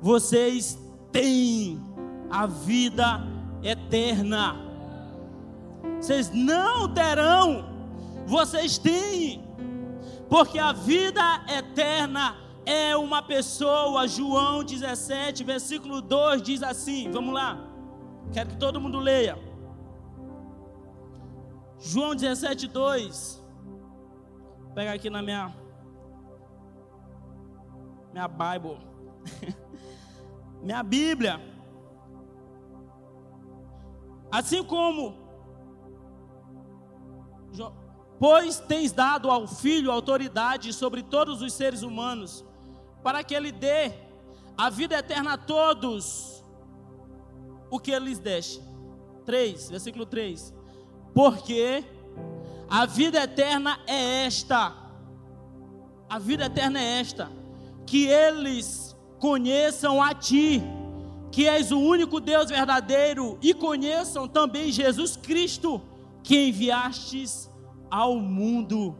Vocês 0.00 0.78
têm 1.10 1.80
a 2.30 2.46
vida 2.46 3.22
eterna. 3.62 4.63
Vocês 6.00 6.30
não 6.32 6.92
terão. 6.92 7.64
Vocês 8.26 8.78
têm. 8.78 9.42
Porque 10.28 10.58
a 10.58 10.72
vida 10.72 11.22
eterna 11.48 12.36
é 12.66 12.96
uma 12.96 13.22
pessoa. 13.22 14.06
João 14.08 14.64
17, 14.64 15.44
versículo 15.44 16.00
2 16.02 16.42
diz 16.42 16.62
assim: 16.62 17.10
Vamos 17.10 17.34
lá. 17.34 17.58
Quero 18.32 18.50
que 18.50 18.56
todo 18.56 18.80
mundo 18.80 18.98
leia. 18.98 19.38
João 21.78 22.14
17, 22.14 22.66
2. 22.68 23.44
Vou 24.62 24.74
pegar 24.74 24.92
aqui 24.92 25.10
na 25.10 25.22
minha 25.22 25.54
minha 28.12 28.28
Bible. 28.28 28.78
minha 30.62 30.82
Bíblia. 30.82 31.40
Assim 34.30 34.64
como 34.64 35.23
pois 38.18 38.58
tens 38.58 38.92
dado 38.92 39.30
ao 39.30 39.46
filho 39.46 39.90
autoridade 39.90 40.72
sobre 40.72 41.02
todos 41.02 41.42
os 41.42 41.52
seres 41.52 41.82
humanos, 41.82 42.44
para 43.02 43.22
que 43.22 43.34
ele 43.34 43.52
dê 43.52 43.92
a 44.56 44.70
vida 44.70 44.96
eterna 44.96 45.34
a 45.34 45.38
todos 45.38 46.42
o 47.70 47.78
que 47.78 47.90
ele 47.90 48.06
lhes 48.06 48.18
deixe. 48.18 48.62
3, 49.26 49.70
versículo 49.70 50.06
3 50.06 50.54
porque 51.14 51.84
a 52.68 52.84
vida 52.84 53.22
eterna 53.22 53.78
é 53.86 54.26
esta. 54.26 54.74
A 56.10 56.18
vida 56.18 56.46
eterna 56.46 56.80
é 56.80 57.00
esta: 57.00 57.30
que 57.86 58.06
eles 58.06 58.94
conheçam 59.20 60.02
a 60.02 60.12
Ti, 60.12 60.60
que 61.30 61.46
és 61.46 61.70
o 61.70 61.78
único 61.78 62.18
Deus 62.18 62.50
verdadeiro, 62.50 63.38
e 63.40 63.54
conheçam 63.54 64.26
também 64.26 64.72
Jesus 64.72 65.16
Cristo, 65.16 65.80
que 66.24 66.48
enviastes 66.48 67.48
ao 67.90 68.16
mundo. 68.16 68.96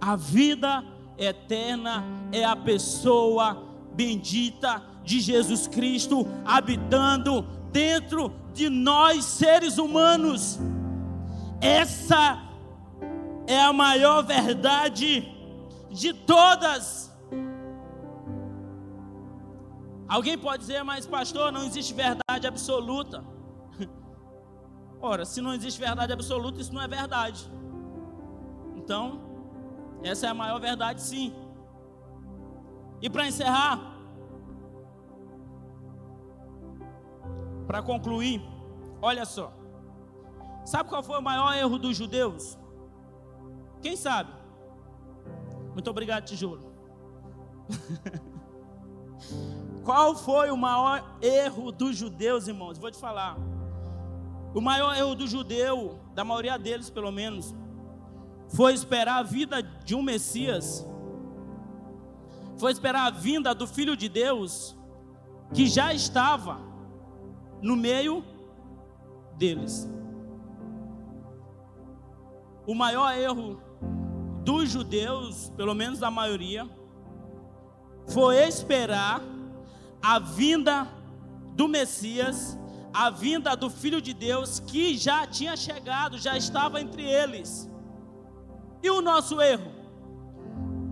A 0.00 0.14
vida 0.14 0.84
eterna 1.18 2.04
é 2.30 2.44
a 2.44 2.54
pessoa 2.54 3.66
bendita 3.94 4.82
de 5.02 5.18
Jesus 5.18 5.66
Cristo 5.66 6.26
habitando 6.44 7.42
dentro 7.72 8.32
de 8.52 8.68
nós, 8.68 9.24
seres 9.24 9.78
humanos. 9.78 10.60
Essa 11.60 12.42
é 13.46 13.60
a 13.60 13.72
maior 13.72 14.22
verdade 14.22 15.26
de 15.90 16.12
todas. 16.12 17.10
Alguém 20.08 20.36
pode 20.36 20.60
dizer, 20.60 20.82
mas 20.82 21.06
pastor, 21.06 21.52
não 21.52 21.64
existe 21.64 21.94
verdade 21.94 22.46
absoluta. 22.46 23.24
Ora, 25.02 25.24
se 25.24 25.40
não 25.40 25.54
existe 25.54 25.80
verdade 25.80 26.12
absoluta, 26.12 26.60
isso 26.60 26.74
não 26.74 26.82
é 26.82 26.88
verdade. 26.88 27.50
Então, 28.76 29.20
essa 30.02 30.26
é 30.26 30.30
a 30.30 30.34
maior 30.34 30.60
verdade, 30.60 31.00
sim. 31.00 31.34
E 33.00 33.08
para 33.08 33.26
encerrar, 33.26 33.80
para 37.66 37.82
concluir, 37.82 38.42
olha 39.00 39.24
só. 39.24 39.52
Sabe 40.66 40.90
qual 40.90 41.02
foi 41.02 41.18
o 41.18 41.22
maior 41.22 41.54
erro 41.54 41.78
dos 41.78 41.96
judeus? 41.96 42.58
Quem 43.80 43.96
sabe? 43.96 44.30
Muito 45.72 45.88
obrigado, 45.88 46.24
tijolo. 46.24 46.74
qual 49.82 50.14
foi 50.14 50.50
o 50.50 50.56
maior 50.56 51.16
erro 51.22 51.72
dos 51.72 51.96
judeus, 51.96 52.48
irmãos? 52.48 52.76
Vou 52.76 52.90
te 52.90 52.98
falar. 52.98 53.38
O 54.54 54.60
maior 54.60 54.96
erro 54.96 55.14
do 55.14 55.26
judeu, 55.26 56.00
da 56.14 56.24
maioria 56.24 56.58
deles 56.58 56.90
pelo 56.90 57.12
menos, 57.12 57.54
foi 58.48 58.74
esperar 58.74 59.18
a 59.18 59.22
vida 59.22 59.62
de 59.62 59.94
um 59.94 60.02
Messias, 60.02 60.86
foi 62.58 62.72
esperar 62.72 63.06
a 63.06 63.10
vinda 63.10 63.54
do 63.54 63.66
Filho 63.66 63.96
de 63.96 64.08
Deus, 64.08 64.76
que 65.54 65.66
já 65.66 65.94
estava 65.94 66.60
no 67.62 67.76
meio 67.76 68.24
deles. 69.36 69.88
O 72.66 72.74
maior 72.74 73.16
erro 73.16 73.60
dos 74.44 74.70
judeus, 74.70 75.50
pelo 75.56 75.74
menos 75.74 75.98
da 75.98 76.10
maioria, 76.10 76.68
foi 78.08 78.36
esperar 78.36 79.22
a 80.02 80.18
vinda 80.18 80.88
do 81.54 81.68
Messias, 81.68 82.58
a 82.92 83.10
vinda 83.10 83.56
do 83.56 83.70
Filho 83.70 84.00
de 84.00 84.12
Deus, 84.12 84.60
que 84.60 84.96
já 84.96 85.26
tinha 85.26 85.56
chegado, 85.56 86.18
já 86.18 86.36
estava 86.36 86.80
entre 86.80 87.02
eles. 87.02 87.70
E 88.82 88.90
o 88.90 89.00
nosso 89.00 89.40
erro? 89.40 89.70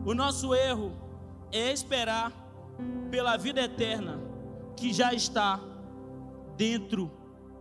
O 0.05 0.15
nosso 0.15 0.55
erro 0.55 0.93
é 1.51 1.73
esperar 1.73 2.33
pela 3.11 3.37
vida 3.37 3.61
eterna 3.61 4.21
que 4.77 4.93
já 4.93 5.13
está 5.13 5.61
dentro 6.57 7.11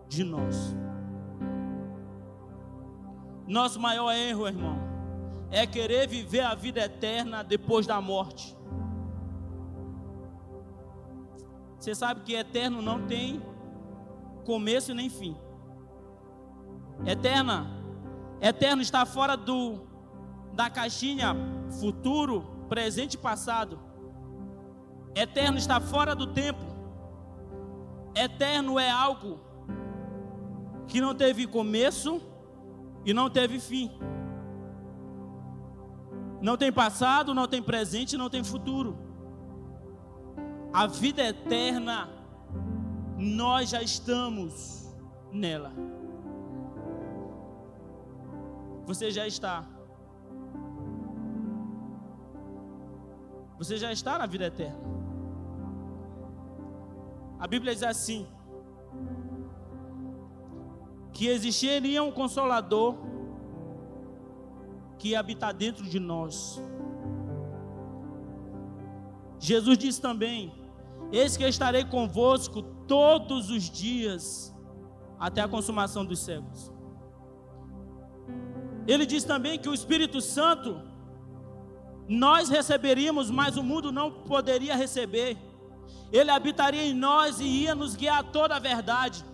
de 0.08 0.24
nós. 0.24 0.76
Nosso 3.48 3.80
maior 3.80 4.12
erro, 4.12 4.48
irmão, 4.48 4.78
é 5.50 5.66
querer 5.66 6.08
viver 6.08 6.42
a 6.42 6.54
vida 6.54 6.82
eterna 6.82 7.44
depois 7.44 7.88
da 7.88 8.00
morte. 8.02 8.56
Você 11.80 11.96
sabe 11.96 12.22
que 12.22 12.34
eterno 12.34 12.82
não 12.82 13.08
tem 13.08 13.42
começo 14.48 14.94
nem 14.94 15.10
fim. 15.10 15.36
Eterna, 17.06 17.68
eterno 18.40 18.82
está 18.82 19.06
fora 19.06 19.36
do 19.36 19.86
da 20.54 20.70
caixinha 20.70 21.36
futuro, 21.80 22.36
presente 22.70 23.16
e 23.16 23.18
passado. 23.18 23.78
Eterno 25.14 25.58
está 25.58 25.82
fora 25.82 26.16
do 26.16 26.28
tempo. 26.28 26.66
Eterno 28.16 28.80
é 28.80 28.90
algo 28.90 29.40
que 30.88 31.02
não 31.02 31.14
teve 31.14 31.46
começo 31.46 32.22
e 33.06 33.14
não 33.14 33.30
teve 33.30 33.60
fim. 33.60 33.92
Não 36.42 36.56
tem 36.56 36.72
passado, 36.72 37.34
não 37.34 37.48
tem 37.48 37.62
presente, 37.62 38.16
não 38.16 38.30
tem 38.30 38.44
futuro. 38.44 38.98
A 40.72 40.88
vida 40.88 41.22
eterna, 41.22 42.17
nós 43.18 43.70
já 43.70 43.82
estamos 43.82 44.96
nela. 45.32 45.74
Você 48.86 49.10
já 49.10 49.26
está. 49.26 49.66
Você 53.58 53.76
já 53.78 53.92
está 53.92 54.18
na 54.20 54.28
vida 54.28 54.46
eterna. 54.46 54.80
A 57.40 57.48
Bíblia 57.48 57.74
diz 57.74 57.84
assim: 57.84 58.28
que 61.18 61.28
existiria 61.28 62.04
um 62.04 62.12
consolador 62.12 62.96
que 65.00 65.16
habita 65.16 65.52
dentro 65.52 65.84
de 65.84 66.00
nós. 66.00 66.62
Jesus 69.40 69.80
disse 69.80 70.00
também: 70.00 70.54
Eis 71.12 71.36
que 71.36 71.44
estarei 71.44 71.84
convosco 71.84 72.77
todos 72.88 73.50
os 73.50 73.70
dias 73.70 74.56
até 75.20 75.42
a 75.42 75.48
consumação 75.48 76.06
dos 76.06 76.20
séculos. 76.20 76.72
Ele 78.88 79.06
diz 79.06 79.24
também 79.24 79.60
que 79.60 79.68
o 79.68 79.74
Espírito 79.74 80.22
Santo 80.22 80.82
nós 82.08 82.48
receberíamos, 82.48 83.30
mas 83.30 83.58
o 83.58 83.64
mundo 83.64 83.92
não 83.92 84.12
poderia 84.12 84.76
receber. 84.76 85.38
Ele 86.12 86.32
habitaria 86.32 86.86
em 86.86 86.94
nós 86.94 87.40
e 87.40 87.44
ia 87.44 87.76
nos 87.76 87.96
guiar 87.96 88.20
a 88.20 88.24
toda 88.24 88.56
a 88.56 88.60
verdade. 88.60 89.26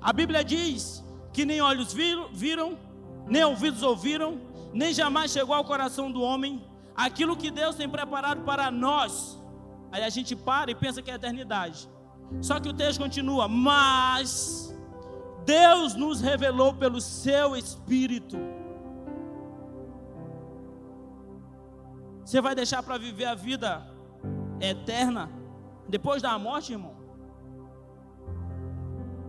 A 0.00 0.12
Bíblia 0.12 0.44
diz 0.44 1.02
que 1.32 1.46
nem 1.46 1.60
olhos 1.60 1.92
viram, 1.92 2.28
viram, 2.32 2.78
nem 3.26 3.44
ouvidos 3.44 3.82
ouviram, 3.82 4.40
nem 4.72 4.92
jamais 4.92 5.32
chegou 5.32 5.54
ao 5.54 5.64
coração 5.64 6.12
do 6.12 6.20
homem 6.20 6.62
aquilo 6.94 7.36
que 7.36 7.50
Deus 7.50 7.76
tem 7.76 7.88
preparado 7.88 8.42
para 8.42 8.70
nós. 8.70 9.37
Aí 9.90 10.02
a 10.02 10.08
gente 10.08 10.36
para 10.36 10.70
e 10.70 10.74
pensa 10.74 11.02
que 11.02 11.10
é 11.10 11.14
eternidade. 11.14 11.88
Só 12.40 12.60
que 12.60 12.68
o 12.68 12.74
texto 12.74 13.00
continua: 13.00 13.48
Mas 13.48 14.74
Deus 15.44 15.94
nos 15.94 16.20
revelou 16.20 16.74
pelo 16.74 17.00
seu 17.00 17.56
Espírito. 17.56 18.36
Você 22.24 22.40
vai 22.42 22.54
deixar 22.54 22.82
para 22.82 22.98
viver 22.98 23.24
a 23.24 23.34
vida 23.34 23.86
eterna 24.60 25.30
depois 25.88 26.20
da 26.20 26.38
morte, 26.38 26.72
irmão? 26.72 26.94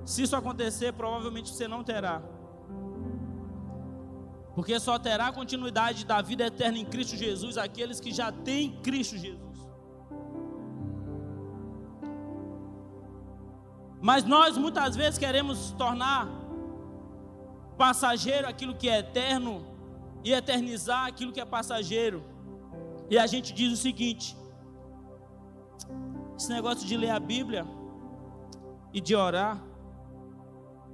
Se 0.04 0.24
isso 0.24 0.36
acontecer, 0.36 0.92
provavelmente 0.92 1.54
você 1.54 1.68
não 1.68 1.84
terá. 1.84 2.22
Porque 4.56 4.78
só 4.80 5.00
terá 5.00 5.32
continuidade 5.32 6.06
da 6.06 6.22
vida 6.22 6.46
eterna 6.46 6.78
em 6.78 6.86
Cristo 6.86 7.16
Jesus 7.16 7.58
aqueles 7.58 8.00
que 8.02 8.12
já 8.12 8.30
têm 8.32 8.82
Cristo 8.82 9.18
Jesus. 9.18 9.49
Mas 14.02 14.24
nós 14.24 14.58
muitas 14.58 14.96
vezes 14.96 15.20
queremos 15.20 15.72
tornar 15.72 16.28
passageiro 17.78 18.48
aquilo 18.48 18.76
que 18.76 18.90
é 18.90 19.00
eterno 19.00 19.66
e 20.24 20.32
eternizar 20.32 21.06
aquilo 21.06 21.32
que 21.32 21.42
é 21.42 21.46
passageiro. 21.46 22.24
E 23.10 23.18
a 23.18 23.26
gente 23.28 23.54
diz 23.54 23.74
o 23.74 23.78
seguinte: 23.78 24.38
esse 26.38 26.50
negócio 26.50 26.88
de 26.88 26.96
ler 26.96 27.12
a 27.12 27.20
Bíblia 27.20 27.66
e 28.94 29.02
de 29.02 29.16
orar, 29.16 29.62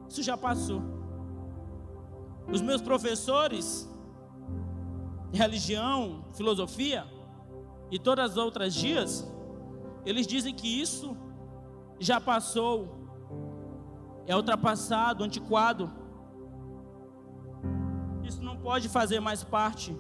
isso 0.09 0.23
já 0.23 0.37
passou. 0.37 0.81
Os 2.51 2.61
meus 2.61 2.81
professores 2.81 3.89
religião, 5.35 6.23
filosofia 6.33 7.05
e 7.91 7.99
todas 7.99 8.31
as 8.31 8.37
outras 8.37 8.73
dias, 8.73 9.27
eles 10.05 10.25
dizem 10.25 10.53
que 10.53 10.67
isso 10.81 11.15
já 11.99 12.19
passou, 12.19 13.07
é 14.25 14.35
ultrapassado, 14.35 15.23
antiquado. 15.23 15.91
Isso 18.23 18.41
não 18.41 18.57
pode 18.57 18.89
fazer 18.89 19.19
mais 19.19 19.43
parte 19.43 19.95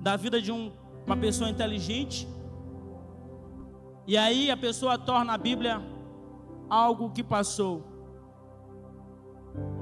da 0.00 0.16
vida 0.16 0.40
de 0.40 0.50
um, 0.50 0.72
uma 1.06 1.16
pessoa 1.16 1.50
inteligente. 1.50 2.26
E 4.06 4.16
aí 4.16 4.50
a 4.50 4.56
pessoa 4.56 4.98
torna 4.98 5.34
a 5.34 5.38
Bíblia 5.38 5.82
algo 6.68 7.10
que 7.10 7.22
passou. 7.22 7.84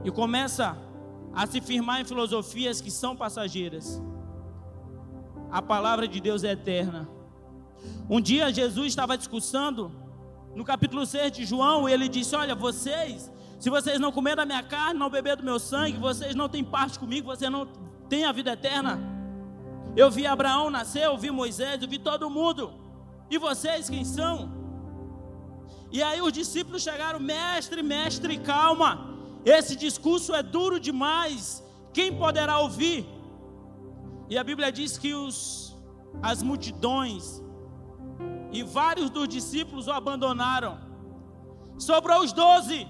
E 0.05 0.11
começa 0.11 0.77
a 1.33 1.47
se 1.47 1.61
firmar 1.61 2.01
em 2.01 2.05
filosofias 2.05 2.81
que 2.81 2.91
são 2.91 3.17
passageiras. 3.17 4.03
A 5.51 5.63
palavra 5.63 6.07
de 6.07 6.21
Deus 6.21 6.45
é 6.45 6.53
eterna. 6.53 7.09
Um 8.09 8.21
dia 8.21 8.53
Jesus 8.53 8.89
estava 8.89 9.17
discussando 9.17 9.93
no 10.55 10.65
capítulo 10.65 11.07
6 11.07 11.33
de 11.33 11.45
João, 11.45 11.89
ele 11.89 12.09
disse: 12.09 12.35
Olha, 12.35 12.55
vocês, 12.55 13.31
se 13.59 13.71
vocês 13.71 14.01
não 14.01 14.11
comerem 14.13 14.37
da 14.37 14.47
minha 14.47 14.63
carne, 14.63 14.99
não 14.99 15.11
beber 15.11 15.37
do 15.37 15.45
meu 15.45 15.59
sangue, 15.59 15.97
vocês 15.97 16.35
não 16.35 16.49
têm 16.49 16.65
parte 16.65 16.99
comigo, 16.99 17.27
vocês 17.27 17.51
não 17.51 17.67
têm 18.09 18.25
a 18.25 18.33
vida 18.33 18.53
eterna. 18.53 18.99
Eu 19.97 20.11
vi 20.11 20.27
Abraão 20.27 20.71
nascer, 20.71 21.05
eu 21.05 21.17
vi 21.17 21.31
Moisés, 21.31 21.83
eu 21.83 21.89
vi 21.89 21.99
todo 21.99 22.31
mundo. 22.31 22.73
E 23.31 23.39
vocês 23.39 23.89
quem 23.89 24.05
são? 24.05 24.61
E 25.93 26.03
aí 26.03 26.21
os 26.21 26.33
discípulos 26.33 26.83
chegaram, 26.83 27.19
mestre, 27.19 27.83
mestre, 27.83 28.39
calma. 28.39 28.91
Esse 29.45 29.75
discurso 29.75 30.35
é 30.35 30.43
duro 30.43 30.79
demais. 30.79 31.63
Quem 31.93 32.17
poderá 32.17 32.59
ouvir? 32.59 33.07
E 34.29 34.39
a 34.39 34.45
Bíblia 34.45 34.71
diz 34.71 34.97
que 34.97 35.13
os, 35.13 35.77
as 36.23 36.43
multidões 36.43 37.43
e 38.53 38.63
vários 38.63 39.11
dos 39.11 39.29
discípulos 39.29 39.87
o 39.87 39.93
abandonaram. 39.93 40.79
Sobrou 41.79 42.23
os 42.23 42.33
doze. 42.33 42.87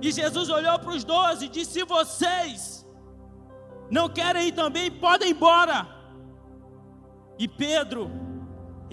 E 0.00 0.10
Jesus 0.10 0.48
olhou 0.48 0.78
para 0.78 0.90
os 0.90 1.04
doze 1.04 1.46
e 1.46 1.48
disse: 1.48 1.72
Se 1.72 1.84
vocês 1.84 2.86
não 3.90 4.08
querem 4.08 4.48
ir 4.48 4.52
também, 4.52 4.90
podem 4.90 5.28
ir 5.28 5.32
embora. 5.32 5.86
E 7.38 7.46
Pedro 7.46 8.10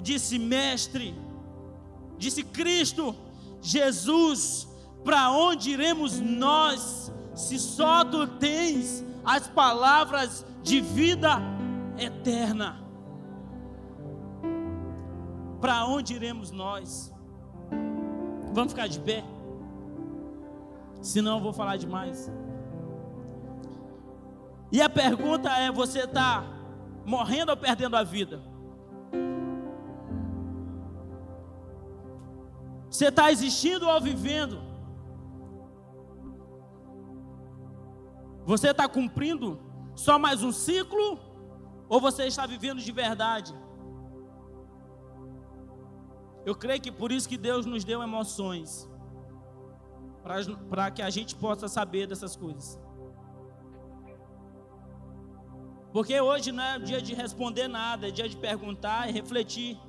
disse: 0.02 0.38
Mestre, 0.38 1.16
disse 2.18 2.44
Cristo, 2.44 3.16
Jesus, 3.62 4.68
para 5.04 5.32
onde 5.32 5.72
iremos 5.72 6.20
nós, 6.20 7.12
se 7.34 7.58
só 7.58 8.04
tu 8.04 8.28
tens 8.28 9.04
as 9.24 9.48
palavras 9.48 10.46
de 10.62 10.82
vida 10.82 11.40
eterna? 11.98 12.89
Para 15.60 15.86
onde 15.86 16.14
iremos 16.14 16.52
nós? 16.52 17.14
Vamos 18.54 18.74
ficar 18.74 18.88
de 18.88 19.00
pé? 19.00 19.24
Senão 21.02 21.38
eu 21.38 21.44
vou 21.44 21.54
falar 21.54 21.78
demais. 21.78 22.32
E 24.72 24.82
a 24.82 24.90
pergunta 24.90 25.50
é: 25.50 25.72
você 25.72 26.00
está 26.00 26.44
morrendo 27.06 27.50
ou 27.50 27.58
perdendo 27.58 27.96
a 27.96 28.04
vida? 28.04 28.42
Você 32.90 33.08
está 33.08 33.32
existindo 33.32 33.88
ou 33.88 34.02
vivendo? 34.02 34.62
Você 38.46 38.72
está 38.72 38.88
cumprindo 38.88 39.60
só 39.96 40.18
mais 40.18 40.42
um 40.42 40.52
ciclo? 40.52 41.20
Ou 41.88 42.00
você 42.00 42.26
está 42.26 42.46
vivendo 42.46 42.80
de 42.80 42.92
verdade? 42.92 43.56
Eu 46.50 46.56
creio 46.56 46.82
que 46.86 46.92
por 46.92 47.12
isso 47.16 47.30
que 47.32 47.38
Deus 47.38 47.64
nos 47.72 47.84
deu 47.84 48.02
emoções, 48.02 48.90
para 50.70 50.90
que 50.90 51.04
a 51.08 51.10
gente 51.16 51.36
possa 51.36 51.68
saber 51.68 52.08
dessas 52.08 52.36
coisas. 52.36 52.68
Porque 55.94 56.20
hoje 56.20 56.52
não 56.52 56.64
é 56.64 56.80
dia 56.80 57.02
de 57.08 57.14
responder 57.14 57.68
nada, 57.68 58.08
é 58.08 58.12
dia 58.12 58.28
de 58.28 58.36
perguntar 58.36 59.08
e 59.08 59.12
refletir. 59.12 59.80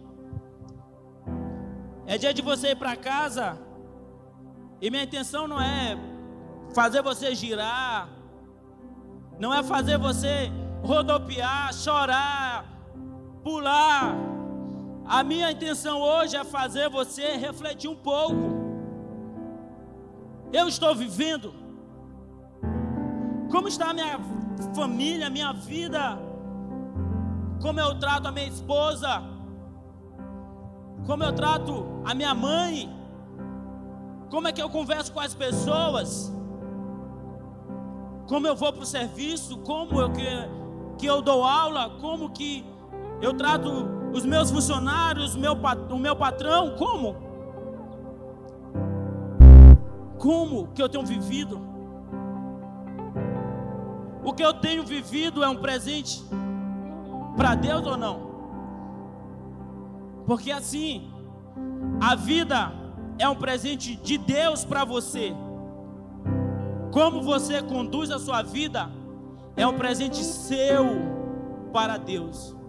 É 2.06 2.18
dia 2.18 2.34
de 2.34 2.42
você 2.42 2.72
ir 2.72 2.76
para 2.76 2.94
casa, 2.94 3.58
e 4.82 4.90
minha 4.90 5.04
intenção 5.04 5.48
não 5.48 5.60
é 5.60 5.96
fazer 6.74 7.00
você 7.00 7.34
girar, 7.34 8.08
não 9.38 9.54
é 9.54 9.62
fazer 9.62 9.96
você 9.96 10.52
rodopiar, 10.82 11.72
chorar, 11.72 12.66
pular. 13.42 14.39
A 15.10 15.24
minha 15.24 15.50
intenção 15.50 16.00
hoje 16.00 16.36
é 16.36 16.44
fazer 16.44 16.88
você 16.88 17.36
refletir 17.36 17.90
um 17.90 17.96
pouco. 17.96 18.44
Eu 20.52 20.68
estou 20.68 20.94
vivendo. 20.94 21.52
Como 23.50 23.66
está 23.66 23.90
a 23.90 23.92
minha 23.92 24.20
família, 24.72 25.26
a 25.26 25.30
minha 25.30 25.52
vida? 25.52 26.16
Como 27.60 27.80
eu 27.80 27.98
trato 27.98 28.28
a 28.28 28.30
minha 28.30 28.46
esposa? 28.46 29.20
Como 31.04 31.24
eu 31.24 31.32
trato 31.32 31.72
a 32.04 32.14
minha 32.14 32.32
mãe? 32.32 32.88
Como 34.30 34.46
é 34.46 34.52
que 34.52 34.62
eu 34.62 34.70
converso 34.70 35.12
com 35.12 35.18
as 35.18 35.34
pessoas? 35.34 36.32
Como 38.28 38.46
eu 38.46 38.54
vou 38.54 38.72
para 38.72 38.84
o 38.84 38.86
serviço? 38.86 39.58
Como 39.58 40.00
eu 40.00 40.12
que, 40.12 40.22
que 40.98 41.06
eu 41.06 41.20
dou 41.20 41.42
aula? 41.42 41.98
Como 42.00 42.30
que 42.30 42.64
eu 43.20 43.34
trato 43.36 43.99
os 44.12 44.24
meus 44.24 44.50
funcionários, 44.50 45.36
meu, 45.36 45.54
o 45.90 45.98
meu 45.98 46.16
patrão, 46.16 46.74
como? 46.76 47.16
Como 50.18 50.68
que 50.68 50.82
eu 50.82 50.88
tenho 50.88 51.06
vivido? 51.06 51.60
O 54.22 54.32
que 54.32 54.44
eu 54.44 54.52
tenho 54.54 54.84
vivido 54.84 55.42
é 55.42 55.48
um 55.48 55.56
presente 55.56 56.22
para 57.36 57.54
Deus 57.54 57.86
ou 57.86 57.96
não? 57.96 58.30
Porque 60.26 60.50
assim, 60.50 61.10
a 62.00 62.14
vida 62.14 62.72
é 63.18 63.28
um 63.28 63.34
presente 63.34 63.96
de 63.96 64.18
Deus 64.18 64.64
para 64.64 64.84
você. 64.84 65.32
Como 66.92 67.22
você 67.22 67.62
conduz 67.62 68.10
a 68.10 68.18
sua 68.18 68.42
vida 68.42 68.90
é 69.56 69.66
um 69.66 69.78
presente 69.78 70.22
seu 70.22 70.84
para 71.72 71.96
Deus 71.96 72.59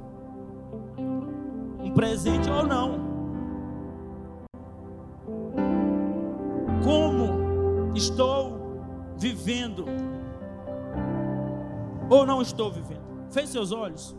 presente 1.94 2.50
ou 2.50 2.66
não. 2.66 3.00
Como 6.84 7.96
estou 7.96 8.60
vivendo 9.18 9.86
ou 12.10 12.26
não 12.26 12.42
estou 12.42 12.72
vivendo? 12.72 13.02
Feche 13.30 13.48
seus 13.48 13.72
olhos. 13.72 14.16